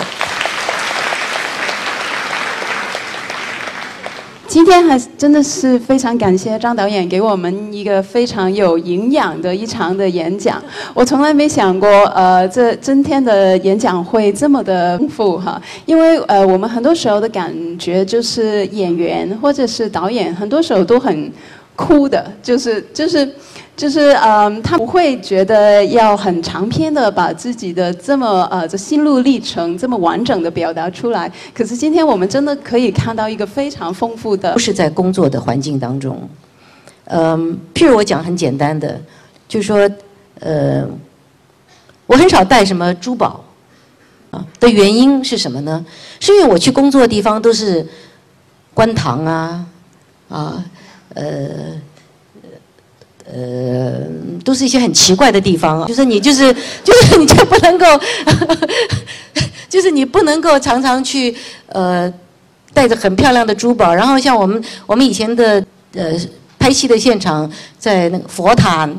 [4.56, 10.62] 今天还真的是非常感谢张导演给我们一个非常有营养的一场的演讲。
[10.94, 15.60] 我从来没想过，呃，这今天的演讲会这么的丰富哈。
[15.84, 21.30] 因为呃，我们很多时候的感觉就是演员或者是导演，很多时候都很
[21.74, 23.30] 哭的，就是就是。
[23.76, 31.30] 就是嗯，他不会觉得要很长篇的把自己的这么呃这心路历程这么完整的表达出来。
[31.52, 36.26] 可是今天我们真的可以看到一个非常丰富的，不是在工作的环境当中。
[37.04, 38.98] 嗯，譬如我讲很简单的，
[39.46, 39.88] 就说，
[40.40, 40.82] 呃，
[42.06, 43.44] 我很少带什么珠宝
[44.30, 45.84] 啊的原因是什么呢？
[46.18, 47.86] 是因为我去工作的地方都是
[48.72, 49.66] 官堂啊
[50.30, 50.64] 啊
[51.12, 51.78] 呃。
[53.32, 54.00] 呃，
[54.44, 57.86] 都是一些很奇怪的地方，就是你就是就是你就不能够，
[59.68, 61.34] 就是你不能够常常去
[61.66, 62.12] 呃
[62.72, 66.12] 带着很漂亮的珠宝，然后像我们我们以前的呃
[66.58, 68.94] 拍戏的现场，在那个佛坛，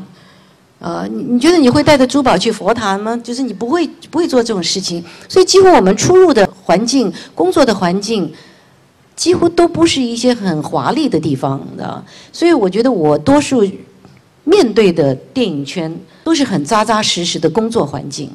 [0.78, 3.18] 呃，你你觉得你会带着珠宝去佛堂吗？
[3.24, 5.02] 就是你不会不会做这种事情。
[5.28, 8.32] 所以几乎我们出入的环境、工作的环境，
[9.16, 12.04] 几乎都不是一些很华丽的地方的。
[12.32, 13.64] 所以我觉得我多数
[14.48, 18.30] 面对的电影圈都是很扎扎实实的工作环境，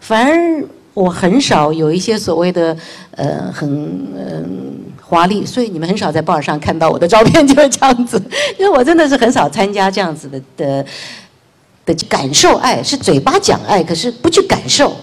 [0.00, 2.76] 反而我很少有一些所谓的
[3.12, 3.68] 呃很
[4.16, 4.84] 嗯。
[5.10, 8.22] 华丽，所以你们很少在报纸上看到我的照片就是这样子，
[8.60, 10.84] 因为我真的是很少参加这样子的的
[11.86, 14.94] 的感受爱，是嘴巴讲爱，可是不去感受，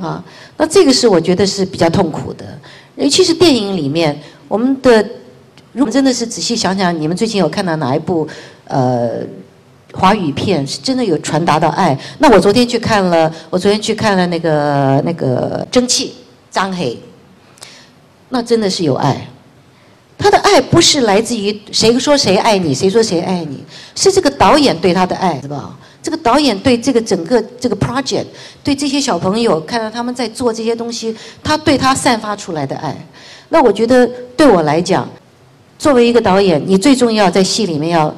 [0.00, 0.24] 啊，
[0.56, 2.58] 那这个是我觉得是比较痛苦的，
[2.96, 5.06] 尤其是电影里面，我们的
[5.72, 8.26] 如果真的是仔细想想，你们最近有看到哪一部
[8.68, 9.20] 呃
[9.92, 11.98] 华语片是真的有传达到爱？
[12.18, 16.14] 那我昨天去看了，我昨天去看了那个那个蒸汽
[16.50, 16.98] 张黑。
[18.30, 19.28] 那真的是有爱，
[20.16, 23.62] 他的爱不是来自于谁说谁爱你，谁说谁爱你，
[23.94, 25.78] 是这个导演对他的爱，是吧？
[26.02, 28.24] 这个导演对这个整个这个 project，
[28.64, 32.96] 对这些小朋友看到他们在做这些东西，他对他散发出来的爱。
[33.50, 35.06] 那我觉得对我来讲，
[35.78, 38.12] 作为一个导演，你最重要在戏里面要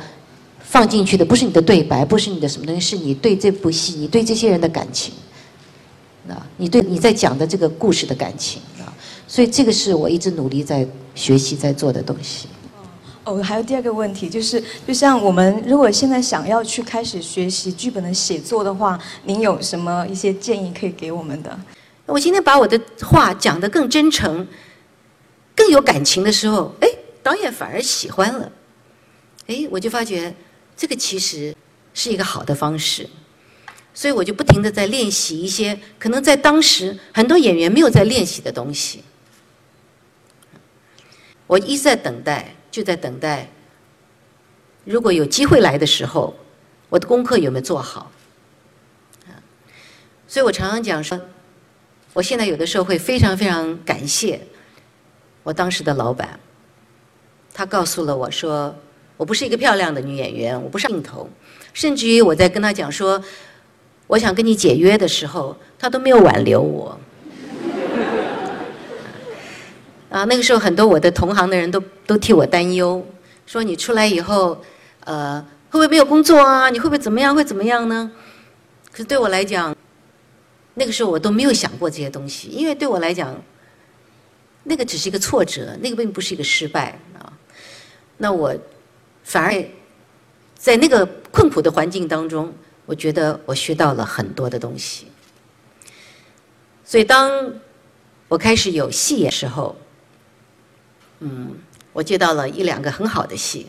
[0.74, 5.14] 放进去的，不是你的对白，不是你的什么东西，是你对这部戏，你对这些人的感情，
[6.28, 8.90] 啊，你对你在讲的这个故事的感情啊。
[9.28, 10.84] 所以这个是我一直努力在
[11.14, 12.48] 学习在做的东西。
[13.22, 21.56] 哦，还有第二个问题就是，就像我们如果现在想要去开始学习剧本的写作的话，您有什么一些建议可以给我们的？
[22.06, 24.44] 我今天把我的话讲得更真诚、
[25.54, 26.88] 更有感情的时候，哎，
[27.22, 28.50] 导演反而喜欢了。
[29.46, 30.34] 哎，我就发觉
[30.76, 31.54] 这个其实
[31.92, 33.08] 是一个好的方式。
[33.92, 39.04] 所以我就不停的在练习一些可能在当时很多演员没有在练习的东西。
[41.46, 43.48] 我一直在等待，就在等待。
[44.84, 46.34] 如果有机会来的时候，
[46.88, 48.10] 我的功课有没有做好？
[50.26, 51.20] 所以我常常讲说，
[52.12, 54.40] 我现在有的时候会非常非常感谢
[55.44, 56.40] 我当时的老板，
[57.52, 58.74] 他告诉了我说，
[59.16, 61.28] 我不是一个漂亮的女演员，我不上镜头，
[61.72, 63.22] 甚至于我在跟他讲说，
[64.06, 66.98] 我想跟你解约的时候，他都没有挽留我。
[70.10, 73.04] 啊，那个时候很多我的同行的人都都替我担忧，
[73.46, 74.62] 说你出来以后，
[75.04, 76.70] 呃，会不会没有工作啊？
[76.70, 77.34] 你会不会怎么样？
[77.34, 78.12] 会怎么样呢？
[78.92, 79.74] 可是对我来讲，
[80.74, 83.34] 那个时候我都没有想过这些东西，因为对我来讲，
[84.62, 87.32] 那个只是一个挫折，那个并不是一个失败啊。
[88.18, 88.54] 那我
[89.24, 89.64] 反而
[90.54, 92.52] 在那个困苦的环境当中，
[92.86, 95.08] 我觉得我学到了很多的东西。
[96.84, 97.54] 所以当
[98.28, 99.74] 我开始有戏演时候。
[101.20, 101.56] 嗯，
[101.94, 103.66] 我接到了一两个很好的戏，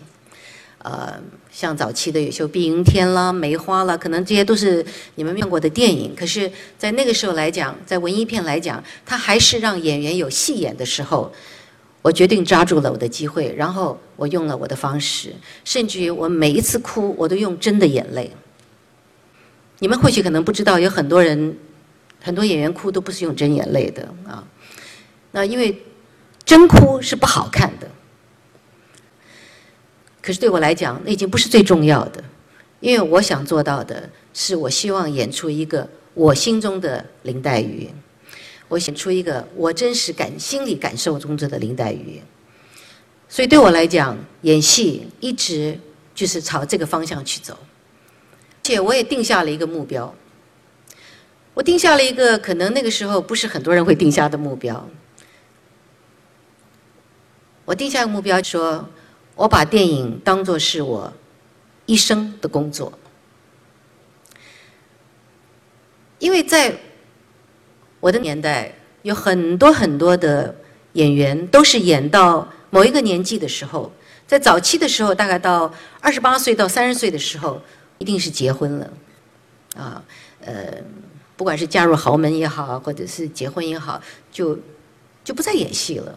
[0.79, 1.13] 呃，
[1.49, 6.13] 像早期的有些《碧云天》啦、《梅花》啦，可能这些都是你们看过的电影。
[6.15, 11.31] 可是，在那个时候来讲，在文艺片来讲，它还是让演员有戏演的时候，
[12.05, 18.29] 我决定抓住了我的机会，然后我用了我的方式，甚至于我每一次哭，我都用真的眼泪。
[19.79, 21.57] 你们或许可能不知道，有很多人，
[22.21, 24.47] 很多演员哭都不是用真眼泪的啊。
[25.31, 25.75] 那因为。
[26.45, 27.89] 真哭是不好看的，
[30.21, 32.23] 可是对我来讲，那已经不是最重要的，
[32.81, 37.89] 因为我想做到的是，我希望演出一个我心中的林黛玉，
[38.67, 42.21] 我演出一个我真实感、心理感受中的林黛玉。
[43.27, 45.79] 所以对我来讲，演戏一直
[46.13, 47.57] 就是朝这个方向去走，
[48.63, 50.13] 且我也定下了一个目标，
[51.53, 54.87] 我定下了一个可能那个时候不是很多人会定下的目标。
[57.65, 58.87] 我定下个目标，说
[59.35, 61.11] 我把电影当作是我
[61.87, 62.93] 一生的工作，
[66.19, 66.77] 因为在
[68.05, 70.53] 我的年代，有很多很多的
[70.93, 73.91] 演员都是演到某一个年纪的时候，
[74.27, 77.59] 在早期的时候，大概到二十八岁到三十岁的时候，
[77.97, 78.93] 一定是结婚了，
[79.75, 80.03] 啊，
[80.39, 80.71] 呃，
[81.35, 83.99] 不管是嫁入豪门也好，或者是结婚也好，
[84.31, 84.55] 就
[85.23, 86.15] 就不再演戏了。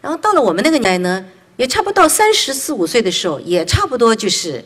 [0.00, 4.64] 然后到了我们那个年代呢，也差不多到三十四五岁的时候，也差不多就是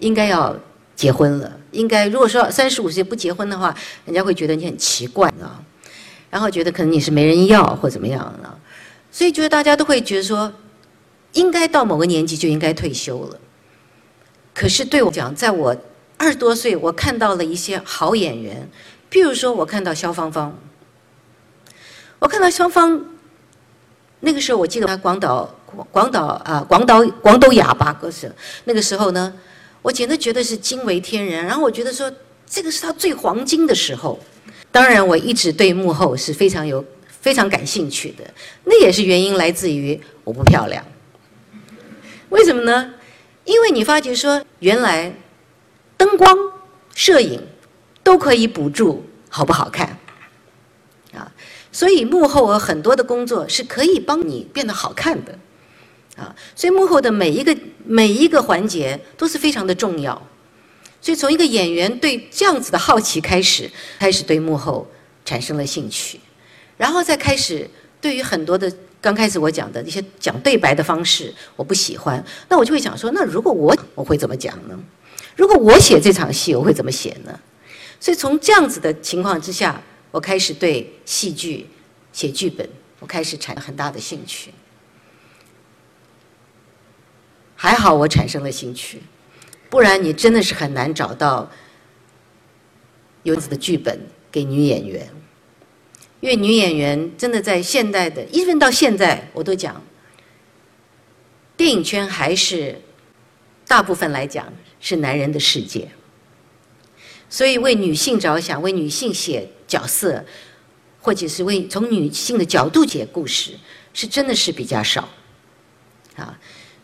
[0.00, 0.56] 应该要
[0.96, 1.57] 结婚了。
[1.70, 5.62] 应该如果说三十五岁不结婚的话，人家会觉得你很奇怪啊，
[6.30, 8.58] 然后觉得可能你是没人要或怎么样的。
[9.10, 10.52] 所以就是大家都会觉得说，
[11.32, 13.38] 应该到某个年纪就应该退休了。
[14.54, 15.76] 可是对我讲，在我
[16.16, 18.68] 二十多岁，我看到了一些好演员，
[19.10, 20.58] 譬如说我看到肖芳芳，
[22.18, 23.04] 我看到肖芳。
[24.20, 25.48] 那个时候，我记得他广岛
[25.92, 28.26] 广岛啊，广岛广岛哑巴歌手。
[28.64, 29.32] 那个时候呢，
[29.82, 31.44] 我简直觉得是惊为天人。
[31.44, 32.12] 然后我觉得说，
[32.46, 34.18] 这个是他最黄金的时候。
[34.70, 36.84] 当然，我一直对幕后是非常有、
[37.20, 38.24] 非常感兴趣的。
[38.64, 40.84] 那也是原因来自于我不漂亮。
[42.28, 42.94] 为什么呢？
[43.44, 45.14] 因为你发觉说，原来
[45.96, 46.36] 灯光、
[46.94, 47.40] 摄影
[48.02, 49.98] 都可以补助好不好看
[51.14, 51.32] 啊。
[51.72, 55.38] 所以幕后有很多的工作是可以帮你变得好看的
[56.18, 56.34] 啊。
[56.54, 57.56] 所以幕后的每一个
[57.86, 60.20] 每一个环节都是非常的重要。
[61.00, 64.84] 所以从一个演员对这样子的好奇开始，开始对幕后
[65.24, 66.18] 产生了兴趣，
[66.76, 74.76] 然后再开始对于很多的刚开始我讲的一些讲对白的方式我不喜欢，那我就会想说，那如果我我会怎么讲呢？
[75.36, 77.38] 如果我写这场戏，我会怎么写呢？
[78.00, 81.64] 所以从这样子的情况之下，我开始对戏剧
[82.12, 84.52] 写剧本，我开始产生很大的兴趣。
[87.60, 89.02] 还好我产生了兴趣。
[89.68, 91.50] 不然你真的是很难找到
[93.24, 94.00] 有子的剧本
[94.30, 95.10] 给女演员，
[96.20, 99.82] 因为女演员真的在现代的，一直到现在我都讲，
[101.56, 102.80] 电影圈还是
[103.66, 104.50] 大部分来讲
[104.80, 105.88] 是男人的世界，
[107.28, 110.24] 所以为女性着想，为女性写角色，
[111.00, 113.58] 或者是为从女性的角度写故事，
[113.92, 115.08] 是真的是比较少，
[116.16, 116.38] 啊，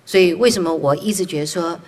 [0.06, 1.78] 所以为什么我一直觉得说。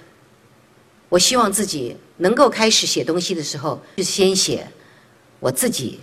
[1.08, 4.66] 我希望自己能够开始写东西的时候，就先写
[5.38, 6.00] 我自己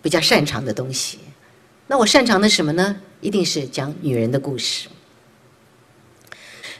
[0.00, 1.18] 比较擅长的东西。
[1.88, 2.96] 那我擅长的什么呢？
[3.20, 4.88] 一定是讲女人的故事。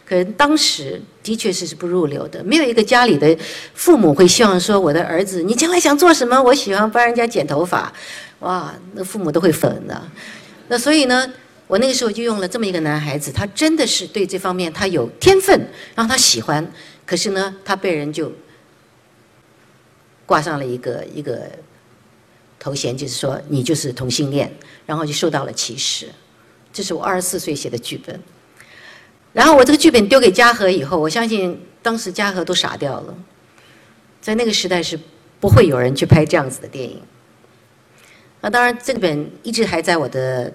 [0.07, 3.37] 可能当时的确是是不入流的，没有一个家里的
[3.75, 6.43] 父母会希望说我的儿子，你将来想做什么？
[6.43, 7.93] 我喜欢帮人家剪头发，
[8.41, 10.03] 哇，那父母都会粉的。
[10.69, 11.31] 那所以呢，
[11.73, 15.59] 我那个时候就用了这么一个男孩子，他真的是对这方面他有天分，
[15.95, 16.71] 然后他喜欢。
[17.07, 18.31] 可是呢，他被人就
[20.27, 21.51] 挂上了一个一个
[22.59, 24.53] 头衔，就是说你就是同性恋，
[24.85, 26.09] 然后就受到了歧视。
[26.75, 28.21] 这是我二十四岁写的剧本，
[29.33, 33.15] 然后我这个剧本丢给嘉禾以后，我相信当时嘉禾都傻掉了，
[34.21, 35.01] 在那个时代是
[35.41, 37.01] 不会有人去拍这样子的电影。
[38.43, 40.53] 那当然，这本一直还在我的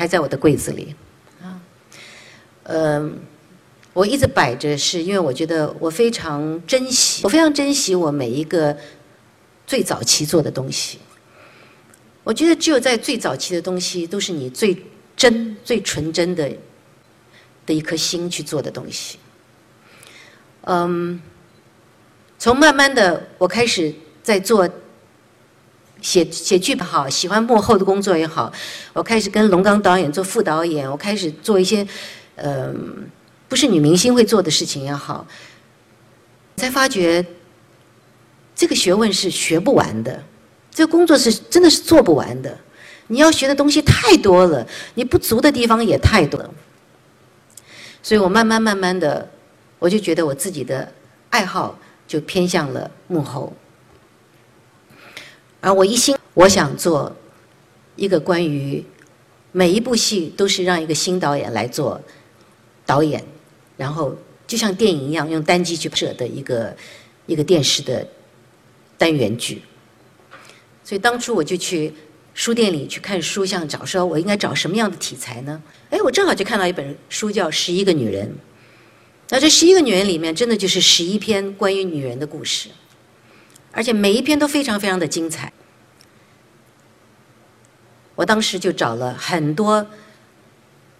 [0.00, 0.94] 还在我的柜子里
[1.42, 1.60] 啊，
[2.62, 3.20] 嗯。
[3.92, 8.74] 我一直摆着，是因为我觉得我非常珍惜，我非常珍惜我每一个
[9.66, 11.00] 最早期做的东西。
[12.22, 14.84] 我觉得只有在最早期的东西，都是你最
[15.16, 16.48] 真、最纯真的
[17.66, 19.18] 的一颗心去做的东西。
[20.62, 21.20] 嗯，
[22.38, 23.92] 从慢慢的我开始
[24.22, 24.70] 在做
[26.00, 28.52] 写写剧本好，喜欢幕后的工作也好，
[28.92, 31.86] 我开始跟龙刚导演做副导演，我开始做一些
[32.36, 33.08] 嗯。
[33.50, 35.26] 不是女明星会做的事情也好，
[36.56, 37.26] 才发觉
[38.54, 40.22] 这个学问是学不完的，
[40.70, 42.56] 这个工作是真的是做不完的。
[43.08, 46.54] 你要学的东西太多了，你不足的地方也太多了。
[48.04, 49.28] 所以我慢慢慢慢的，
[49.80, 50.88] 我就觉得我自己的
[51.30, 51.76] 爱好
[52.06, 53.52] 就偏向了幕后，
[55.60, 57.14] 而我一心我想做
[57.96, 58.84] 一个关于
[59.52, 62.00] 每一部戏都是让一个新导演来做
[62.86, 63.24] 导演。
[63.76, 64.14] 然后
[64.46, 66.76] 就像电影一样，用单机去拍摄的一个
[67.24, 68.06] 一个电视的
[68.98, 69.62] 单元剧。
[70.84, 71.92] 所以当初我就去
[72.34, 75.62] 书店里去看书，想找说我应该找什么样的题材呢？
[75.88, 78.26] 哎，我正好就看到一本书叫《十一个女人》。
[79.30, 82.68] 那这十一个女人里面，真的就是十一篇关于女人的故事，
[83.72, 85.52] 而且每一篇都非常非常的精彩。
[88.14, 89.86] 我当时就找了很多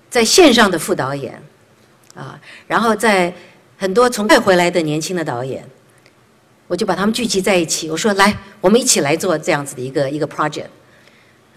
[0.09, 1.43] 在线上的副导演。
[2.13, 3.33] 啊，然后在
[3.79, 5.65] 很多从外回来的年轻的导演，
[6.67, 7.89] 我就把他们聚集在一起。
[7.89, 10.67] 我说：“来，我们一起来做这样子的一个一个 project。”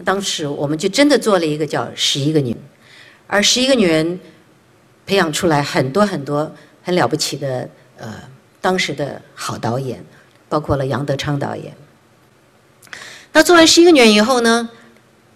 [0.04, 2.52] 当时我们就真的做了一个叫《十一个女》，
[3.26, 4.18] 而十一个女人
[5.04, 6.50] 培养出来很多很多
[6.84, 8.14] 很了不起的呃
[8.60, 10.02] 当时的好导演，
[10.48, 11.74] 包括了杨德昌导演。
[13.32, 14.68] 那做完《十一个女人》以后呢，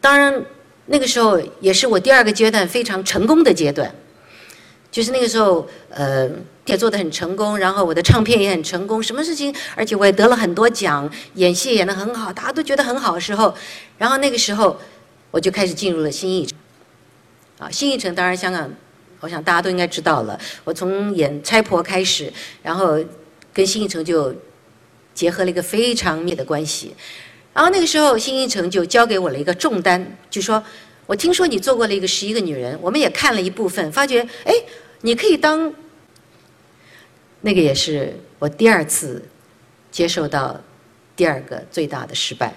[0.01, 0.45] 当然
[0.87, 3.95] 那个时候也是我第二个阶段非常成功的阶段。
[4.91, 6.27] 就是那个时候，呃，
[6.65, 13.55] 也做的很成功，然后我的唱片也很成功，什么事情，而且我也得了很多奖，演戏演的很好，大家都觉得很好的时候，
[13.99, 14.81] 然后那个时候，
[15.31, 16.59] 我就开始进入了新艺城。
[17.59, 18.69] 啊，新艺城当然香港，
[19.21, 20.41] 我想大家都应该知道了。
[20.65, 22.33] 我从演差婆开始，
[22.63, 22.99] 然后
[23.53, 24.35] 跟新艺城就
[25.19, 26.95] 结合了一个非常密的关系，
[27.53, 30.63] 然后那个时候新艺城就交给我了一个重担，就说。
[31.09, 34.53] 我听说你做过了一个十一个女人，我们也看了一部分，发觉哎，
[35.01, 35.73] 你可以当
[37.41, 39.27] 那个也是我第二次
[39.91, 40.61] 接受到
[41.17, 42.55] 第二个最大的失败。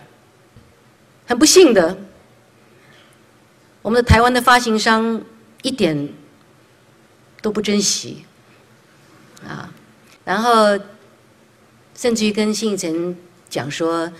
[1.26, 1.98] 很不幸的，
[3.82, 5.24] 我们的台湾的发行商
[5.62, 6.10] 一点
[7.42, 8.26] 都不珍惜
[9.48, 9.74] 啊，
[10.26, 10.78] 然后
[12.02, 13.16] 甚至于跟信义成
[13.48, 14.12] 讲说，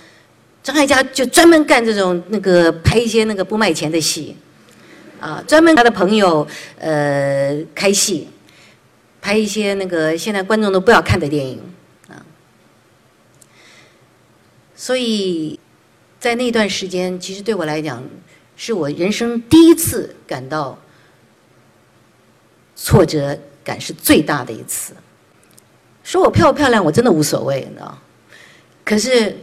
[0.62, 4.38] 张艾嘉就专门干这种那个拍一些那个不卖钱的戏，
[5.20, 8.28] 啊，专门他的朋友呃开戏，
[9.20, 11.60] 拍一些那个现在观众都不要看的电影
[12.08, 12.22] 啊，
[14.76, 15.60] 所以。
[16.20, 18.04] 在那段时间，其实对我来讲，
[18.56, 20.78] 是我人生第一次感到
[22.76, 24.94] 挫折感是最大的一次。
[26.12, 27.98] 说我漂不漂亮，我真的无所谓，你知道。
[28.84, 29.34] 可是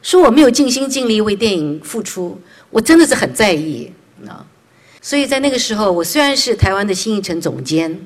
[0.00, 2.40] 说我没有尽心尽力为电影付出，
[2.70, 3.92] 我真的是很在意，
[4.26, 4.42] 啊。
[5.02, 8.00] 所以在那个时候，我虽然是台湾的新艺城总监，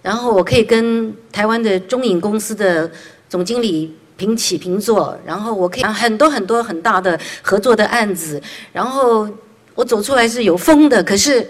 [0.00, 2.90] 然后我可以跟台湾的中影公司的
[3.28, 3.94] 总经理。
[4.16, 8.40] 平起平坐，然后我可以很多很多很大的合作的案子，
[8.72, 9.28] 然后
[9.74, 11.44] 我走出来是有风的，可是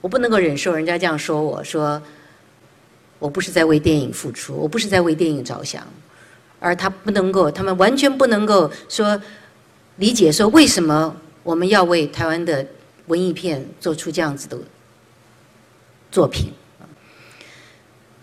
[0.00, 2.00] 我不能够忍受人家这样说我说
[3.22, 5.86] 我不是在为电影付出，我不是在为电影着想，
[6.58, 9.22] 而他不能够，他们完全不能够说
[9.98, 12.66] 理解说为什么我们要为台湾的
[13.06, 14.58] 文艺片做出这样子的
[16.10, 16.52] 作品，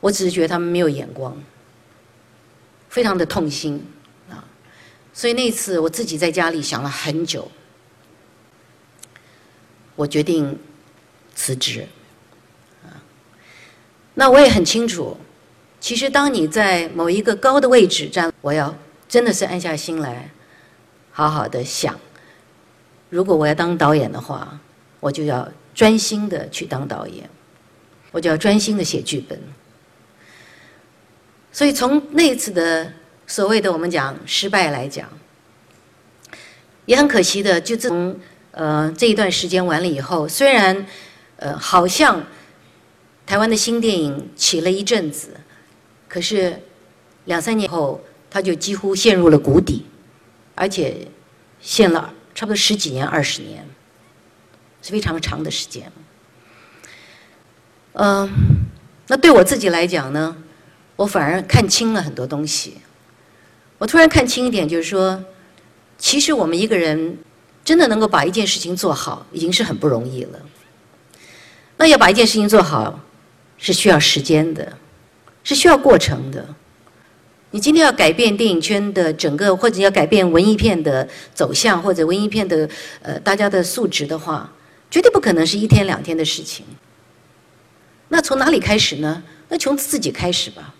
[0.02, 1.34] 我只是觉得他们没有眼光。
[2.90, 3.82] 非常的痛心
[4.30, 4.44] 啊！
[5.14, 7.50] 所以那次我自己在家里想了很久，
[9.96, 10.60] 我决定
[11.36, 11.88] 辞职。
[14.20, 15.16] 那我也很清楚，
[15.80, 18.76] 其实当你在某一个高的位置站，我要
[19.08, 20.30] 真的是安下心来，
[21.10, 21.98] 好好的想，
[23.10, 24.60] 如果我要当导演的话，
[25.00, 27.30] 我就要专心的去当导演，
[28.12, 29.40] 我就要专心的写剧本。
[31.54, 32.92] 所以从那次的
[33.26, 35.08] 所谓的我们讲失败来讲，
[36.86, 38.20] 也很可惜的，就自从
[38.52, 40.86] 呃这一段时间完了以后，虽然
[41.38, 42.22] 呃好像
[43.30, 45.40] 台湾的新电影起了一阵子，
[46.08, 46.64] 可是
[47.26, 49.86] 两三年后，它就几乎陷入了谷底，
[50.56, 51.08] 而且
[51.62, 53.64] 陷了差不多十几年、二十年，
[54.82, 55.92] 是非常长的时间。
[57.94, 58.28] 嗯，
[59.06, 60.36] 那对我自己来讲呢？
[60.96, 62.78] 我反而看清了很多东西。
[63.78, 65.24] 我突然看清一点，就是说，
[66.00, 67.20] 其实我们一个人
[67.64, 70.40] 真的能够把一件事情做好，已经是很不容易了。
[71.78, 73.00] 那要把一件事情做好，
[73.60, 74.78] 是需要时间的，
[75.44, 76.56] 是需要过程的。
[77.52, 82.70] 你今天要改变电影圈的整个，或者要改变文艺片的走向，或者文艺片的
[83.02, 84.52] 呃大家的素质的话，
[84.90, 86.66] 绝对不可能是一天两天的事情。
[88.08, 89.24] 那从哪里开始呢？
[89.50, 90.74] 那从自己开始吧。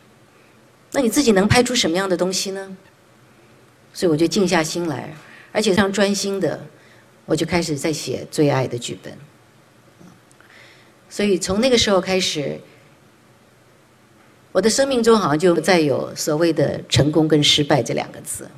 [0.92, 2.76] 那你自己能拍出什么样的东西呢？
[3.94, 5.14] 所以我就静下心来，
[5.52, 6.64] 而且非常专心的，
[7.26, 9.12] 我就开始在写最爱的剧本。
[11.10, 12.60] 所以从那个时候开始，
[14.52, 18.50] 我的生命中好像就不再有所谓的成功跟失败这两个字，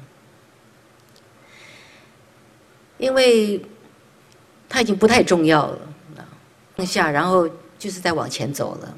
[2.98, 3.64] 因为
[4.70, 5.80] 它已经不太重要了，
[6.78, 8.98] 放下，然后就是在往前走了。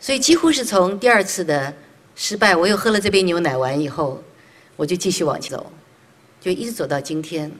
[0.00, 1.72] 所以几乎是从第二次的
[2.16, 4.20] 失败，我又喝了这杯牛奶完以后，
[4.74, 5.72] 我就继续往前走，
[6.40, 7.52] 就一直走到今天。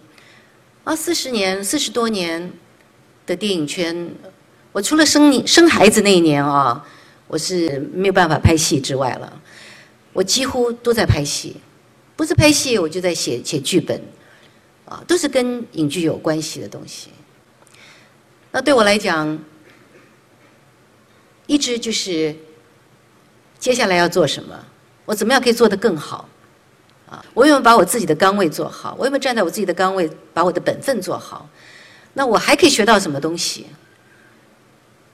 [0.82, 2.52] 啊，四十年、四十多年
[3.24, 4.12] 的电影圈，
[4.72, 6.84] 我除了生生孩子那一年啊，
[7.28, 9.40] 我是没有办法拍戏之外了，
[10.12, 11.56] 我几乎都在拍戏，
[12.16, 14.00] 不是拍戏我就在写写剧本，
[14.84, 17.10] 啊，都是跟影剧有关系的东西。
[18.50, 19.38] 那对我来讲，
[21.46, 22.36] 一直就是
[23.58, 24.58] 接下来要做什么？
[25.04, 26.28] 我怎么样可以做得更好？
[27.08, 28.94] 啊，我有没有把我自己的岗位做好？
[28.98, 31.48] 我有没有站在我自己的岗位把我的本分做好？
[32.14, 33.66] 那我还可以学到什么东西？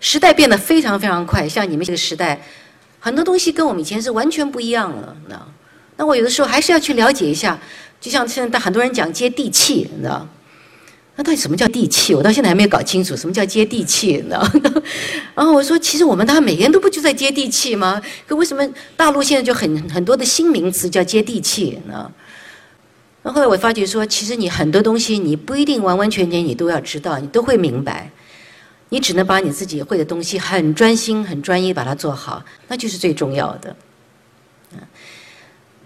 [0.01, 2.41] 时代变得非常非常快，像你们这个时代，
[3.01, 5.17] 很多东西跟我们以前是完全不一样了。
[5.29, 5.47] 那
[5.97, 7.59] 那我有的时候还是要去了解一下，
[8.01, 10.27] 就像现在很多人讲接地气，你知道。
[11.17, 12.15] 那到底什么叫地气？
[12.15, 14.41] 我到现在还没有搞清楚什么叫接地气，你知道？
[15.35, 18.01] 然后我说，其实我们大家每天都不就在接地气吗？
[18.29, 18.65] 可为什么
[18.97, 22.09] 大陆现在就很很多的新名词叫接地气呢？
[23.25, 28.09] 那后来我发觉说，其实你很多东西你不一定完完全全你都要知道，你都会明白，
[28.91, 33.77] 你只能把你自己会的东西很专心、很专一把它做好，那就是最重要的。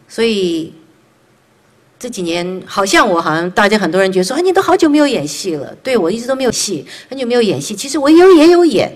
[0.09, 0.75] 所以。
[2.03, 7.77] 这几年好像我好像大家很多人觉得说啊你都好久没有演戏了，对我一直都没有戏，很久没有演戏。
[7.77, 8.93] 其实我有也有演，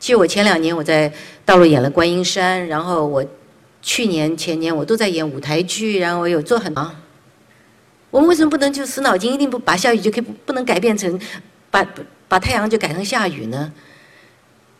[0.00, 1.12] 其实我前两年我在
[1.44, 3.24] 大陆演了《观音山》，然后我
[3.82, 6.92] 去年前年我都在演舞台剧，然后我有做很多。
[8.10, 11.16] 我们为什么不能就死脑筋，一定不把下雨就可以不能改变成
[11.70, 11.86] 把
[12.30, 13.70] 把太阳就改成下雨呢？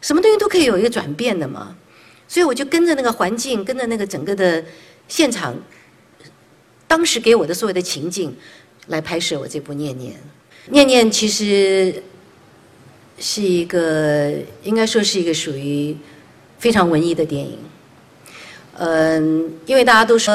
[0.01, 1.77] 什么东西都可以有一个转变的嘛。
[2.27, 4.65] 所以我就跟着那个环境，跟着那个整个的
[5.09, 5.55] 现场，
[6.87, 8.35] 当时给我的所有的情境
[8.87, 10.13] 来拍摄我这部《念念》。
[10.71, 12.03] 《念念》其实。
[13.23, 14.33] 是一个
[14.63, 15.95] 应该说是一个属于
[16.59, 17.59] 非常文艺的电影，
[18.79, 20.33] 嗯，因为大家都说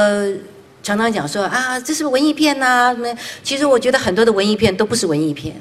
[0.83, 3.11] 常常讲说啊，这是文艺片呐，那
[3.41, 5.59] 其实我觉得很多的文艺片都不是文艺片，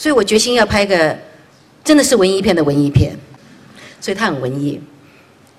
[0.00, 1.14] 所以我决心要拍个
[1.84, 3.14] 真的是文艺片的文艺片，
[4.00, 4.80] 所以它很文艺，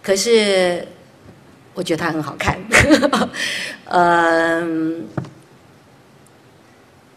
[0.01, 0.83] 可是
[1.75, 2.59] 我觉得它很好看，
[3.85, 5.05] 嗯。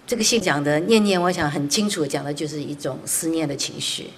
[0.07, 4.11] 这个戏讲的念念，我想很清楚，讲的就是一种思念的情绪，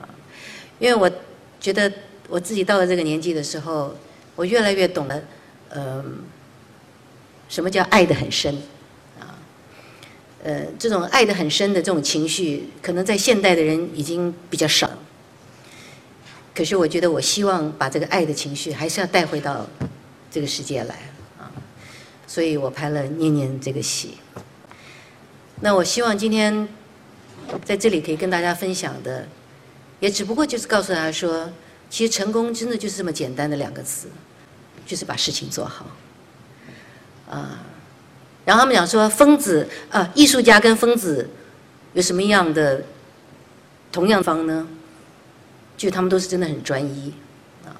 [0.00, 0.08] 啊，
[0.78, 1.08] 因为我
[1.60, 1.92] 觉得
[2.30, 3.94] 我自己到了这个年纪的时候，
[4.34, 5.22] 我越来越懂了，
[5.68, 6.22] 嗯，
[7.50, 8.56] 什么叫爱的很深，
[10.46, 14.88] 呃，这种爱的很深的这种情绪，可能在现代的人已经比较少，
[16.54, 19.66] 可是我觉得我希望把这个爱的情绪还是要带回到
[20.30, 20.94] 这个世界来，
[21.36, 21.50] 啊，
[22.28, 24.18] 所以我拍了念念这个戏。
[25.62, 26.68] 那我希望今天
[27.64, 29.26] 在这里可以跟大家分享的，
[29.98, 31.50] 也只不过就是告诉大家说，
[31.90, 34.06] 其实成功真的就是这么简单的两个字，
[34.86, 35.86] 就是把事情做好。
[37.28, 37.66] 啊，
[38.46, 41.28] 然后他们讲说疯子啊，艺术家跟疯子
[41.92, 42.82] 有什么样的
[43.92, 44.66] 同样方呢？
[45.76, 47.12] 就他们都是真的很专一
[47.66, 47.76] 啊。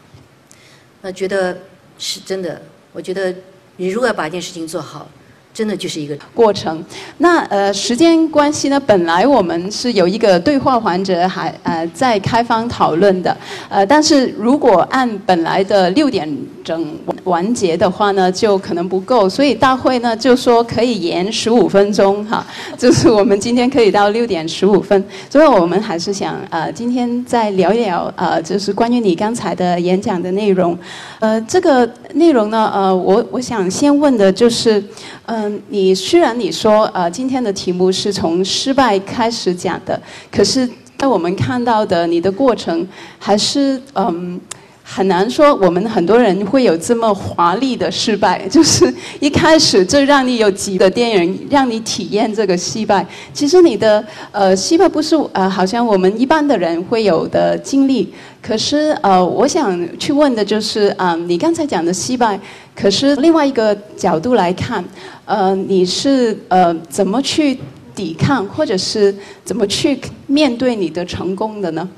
[1.00, 1.56] 那觉得
[1.98, 2.60] 是真的，
[2.92, 3.34] 我觉得
[3.76, 5.08] 你如果要把一件事情做好。
[5.56, 6.84] 真的就是一个过程。
[7.16, 13.34] 那呃，时间关系呢，本来我们是有一个对话环节，还呃在开放讨论的。
[13.70, 16.28] 呃，但是如果按本来的六点
[16.62, 16.94] 整
[17.24, 19.26] 完结的话呢，就可能不够。
[19.26, 22.44] 所以大会呢就说可以延十五分钟哈，
[22.76, 25.02] 就是我们今天可以到六点十五分。
[25.30, 30.78] 所以我们还是想呃今天再聊一聊呃，就是关于你刚才的演讲的内容。
[31.18, 34.82] 呃，这个内容呢，呃，我我想先问的就是，
[35.24, 40.68] 嗯，你虽然你说呃今天的题目是从失败开始讲的，可是
[40.98, 42.86] 在我们看到的你的过程，
[43.18, 44.40] 还是嗯。
[44.88, 53.04] 很难说，我们很多人会有这么华丽的失败，就是一开始就让你有几个电影让你体验这个失败。
[53.34, 58.14] 其实你的呃失败不是呃好像我们一般的人会有的经历。
[58.40, 62.38] 可是呃，我想去问的就是啊，你刚才讲的失败，
[62.76, 64.84] 可是另外一个角度来看，
[65.24, 67.58] 呃，你是呃怎么去
[67.92, 69.12] 抵抗，或者是
[69.44, 71.88] 怎么去面对你的成功的呢？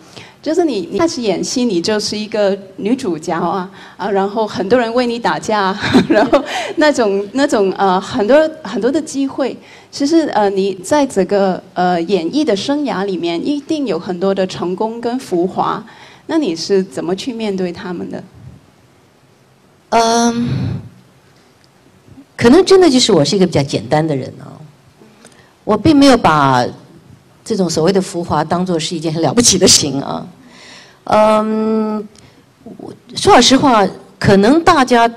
[0.40, 5.76] 就是你你开始演戏，你就是一个女主角啊啊，然后很多人为你打架，
[6.08, 6.42] 然后
[6.76, 9.56] 那种那种呃很多很多的机会，
[9.90, 15.84] 其实呃你在整个呃演艺的生涯里面，一定有很多的成功跟浮华，
[16.26, 18.22] 那你是怎么去面对他们的？
[19.90, 20.48] 嗯，
[22.36, 24.54] 可能真的就是我是一个比较简单的人哦，
[25.64, 26.64] 我并没有把。
[27.48, 30.26] 这种所谓的浮华，当做是一件很了不起的事情啊。
[31.04, 32.06] 嗯，
[33.16, 33.88] 说老实话，
[34.18, 35.10] 可能大家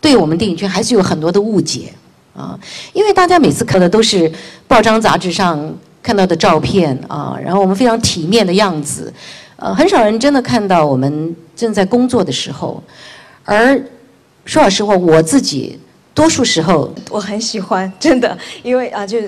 [0.00, 1.92] 对我们电影圈还是有很多的误解
[2.34, 2.58] 啊，
[2.94, 4.32] 因为大家每次看的都是
[4.66, 5.70] 报章杂志上
[6.02, 9.12] 看到的照片啊，然后我们非常体面的样子，
[9.56, 12.82] 呃，很少人真的看到我们正在工作的时候。
[13.44, 13.78] 而
[14.46, 15.78] 说老实话，我自己
[16.14, 19.18] 多数时候我很喜欢，真的，因为啊，就。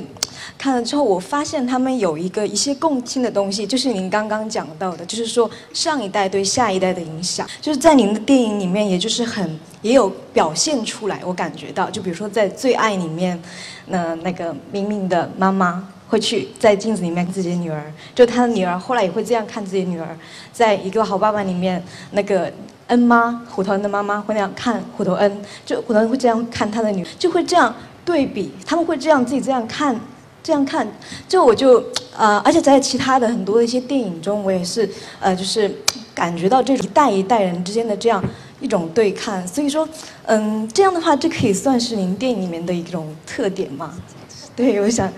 [0.59, 11.21] 看了之后，我发现他们有一个一些共性的东西，就是您刚刚讲到的，就是说上一代对下一代的影响，就是在您的电影里面，也就是很也有表现出来。
[11.25, 13.41] 我感觉到，就比如说在《最爱》里面，
[13.87, 20.17] 那那个明明的妈妈会去在镜子里面看自己的女儿，就她的女儿后来也会这样看自己的女儿。
[20.53, 22.53] 在一个好爸爸里面，那个
[22.89, 27.75] 恩妈虎头恩的妈妈会那样看虎头恩，就虎头恩会这样看他的女，就会这样
[28.05, 29.99] 对比，他们会这样自己这样看。
[30.43, 30.87] 这样看，
[31.29, 31.83] 就我就
[32.17, 34.89] 呃，而且在其他的很多的一些电影中，我也是
[35.21, 35.71] 呃，就是
[36.15, 38.25] 感觉到这一代一代人之间的这样
[38.61, 39.47] 一种对抗。
[39.47, 39.87] 所以说，
[40.27, 43.95] 嗯，这样的话，这可以算是您电影里面的一种特点吗？
[44.57, 45.11] 对，我想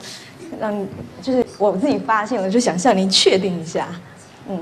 [0.60, 0.86] 让
[1.22, 3.88] 就是我自己发现了，就想向您确定一下。
[4.48, 4.58] 嗯，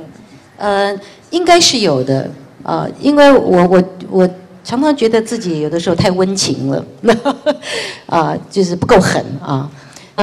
[0.58, 1.00] 呃，
[1.30, 2.30] 应该是有的
[2.62, 4.30] 啊，因为我我我
[4.62, 6.84] 常常觉得自己有的时候太温情了，
[8.06, 9.68] 啊， 就是不够狠啊。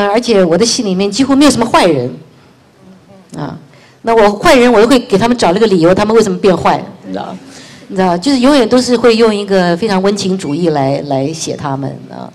[0.05, 2.13] 而且我的戏里面几乎没有什么坏人，
[3.35, 3.57] 啊，
[4.03, 6.83] 那我坏人，我又会给他们找了个理由，他们为什么变坏？
[7.05, 7.35] 你知道？
[7.87, 8.17] 你知道？
[8.17, 12.31] 就是永远都是会用一个非常温情主义来来写他们啊。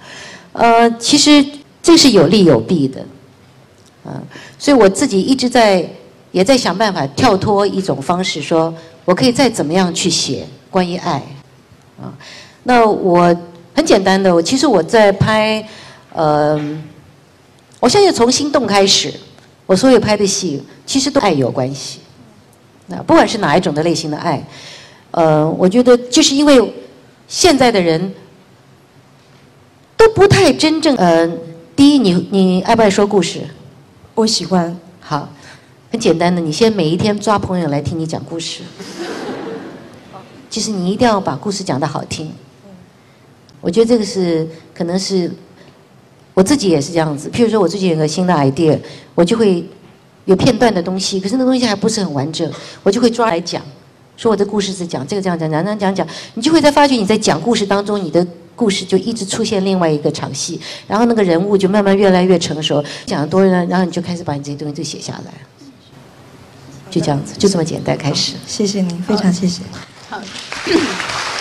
[0.52, 1.44] 呃，其实
[1.82, 3.00] 这是有利有弊的，
[4.04, 4.20] 啊，
[4.58, 5.86] 所以我自己一直在
[6.30, 8.72] 也在想办法跳脱一种方式，说
[9.04, 11.22] 我可以再怎么样去写关于爱，
[12.00, 12.12] 啊，
[12.64, 13.34] 那我
[13.74, 15.66] 很简单的，我其实我在拍，
[16.12, 16.60] 呃，
[17.83, 19.12] 我现在从心动开始，
[19.66, 21.99] 我所有拍的戏其实都爱有关系，
[22.87, 24.47] 那不管是哪一种的类型的爱，
[25.11, 26.72] 呃，我觉得就是因为
[27.26, 28.14] 现在的人。
[29.95, 30.97] 都不太真正。
[30.97, 31.30] 呃，
[31.76, 33.41] 第一，你你爱不爱说故事？
[34.16, 34.76] 我喜欢。
[35.01, 35.28] 好，
[35.93, 38.62] 很简单的，你先每一天抓朋友来听你讲故事。
[40.51, 42.33] 其实你一定要把故事讲得好听。
[43.61, 45.30] 我觉得这个是可能是
[46.35, 47.28] 我自己也是这样子。
[47.30, 48.78] 譬如说我最近有个新的 idea，
[49.14, 49.64] 我就会
[50.24, 52.51] 有片段的东西，可是那东西还不是很完整，
[52.83, 53.62] 我就会抓来讲，
[54.16, 58.26] 说我的故事是讲这个这样讲讲讲讲讲，你就会在发觉你在讲故事当中你的。
[58.55, 65.33] 故事就一直出现另外一个场戏，然后那个人物就慢慢越来越成熟，讲的多了，然后你就开始把你这些东西都写下来，
[66.91, 68.35] 就这样子，就这么简单开始。
[68.47, 69.62] 谢谢您，非常谢谢。
[70.11, 70.20] 好。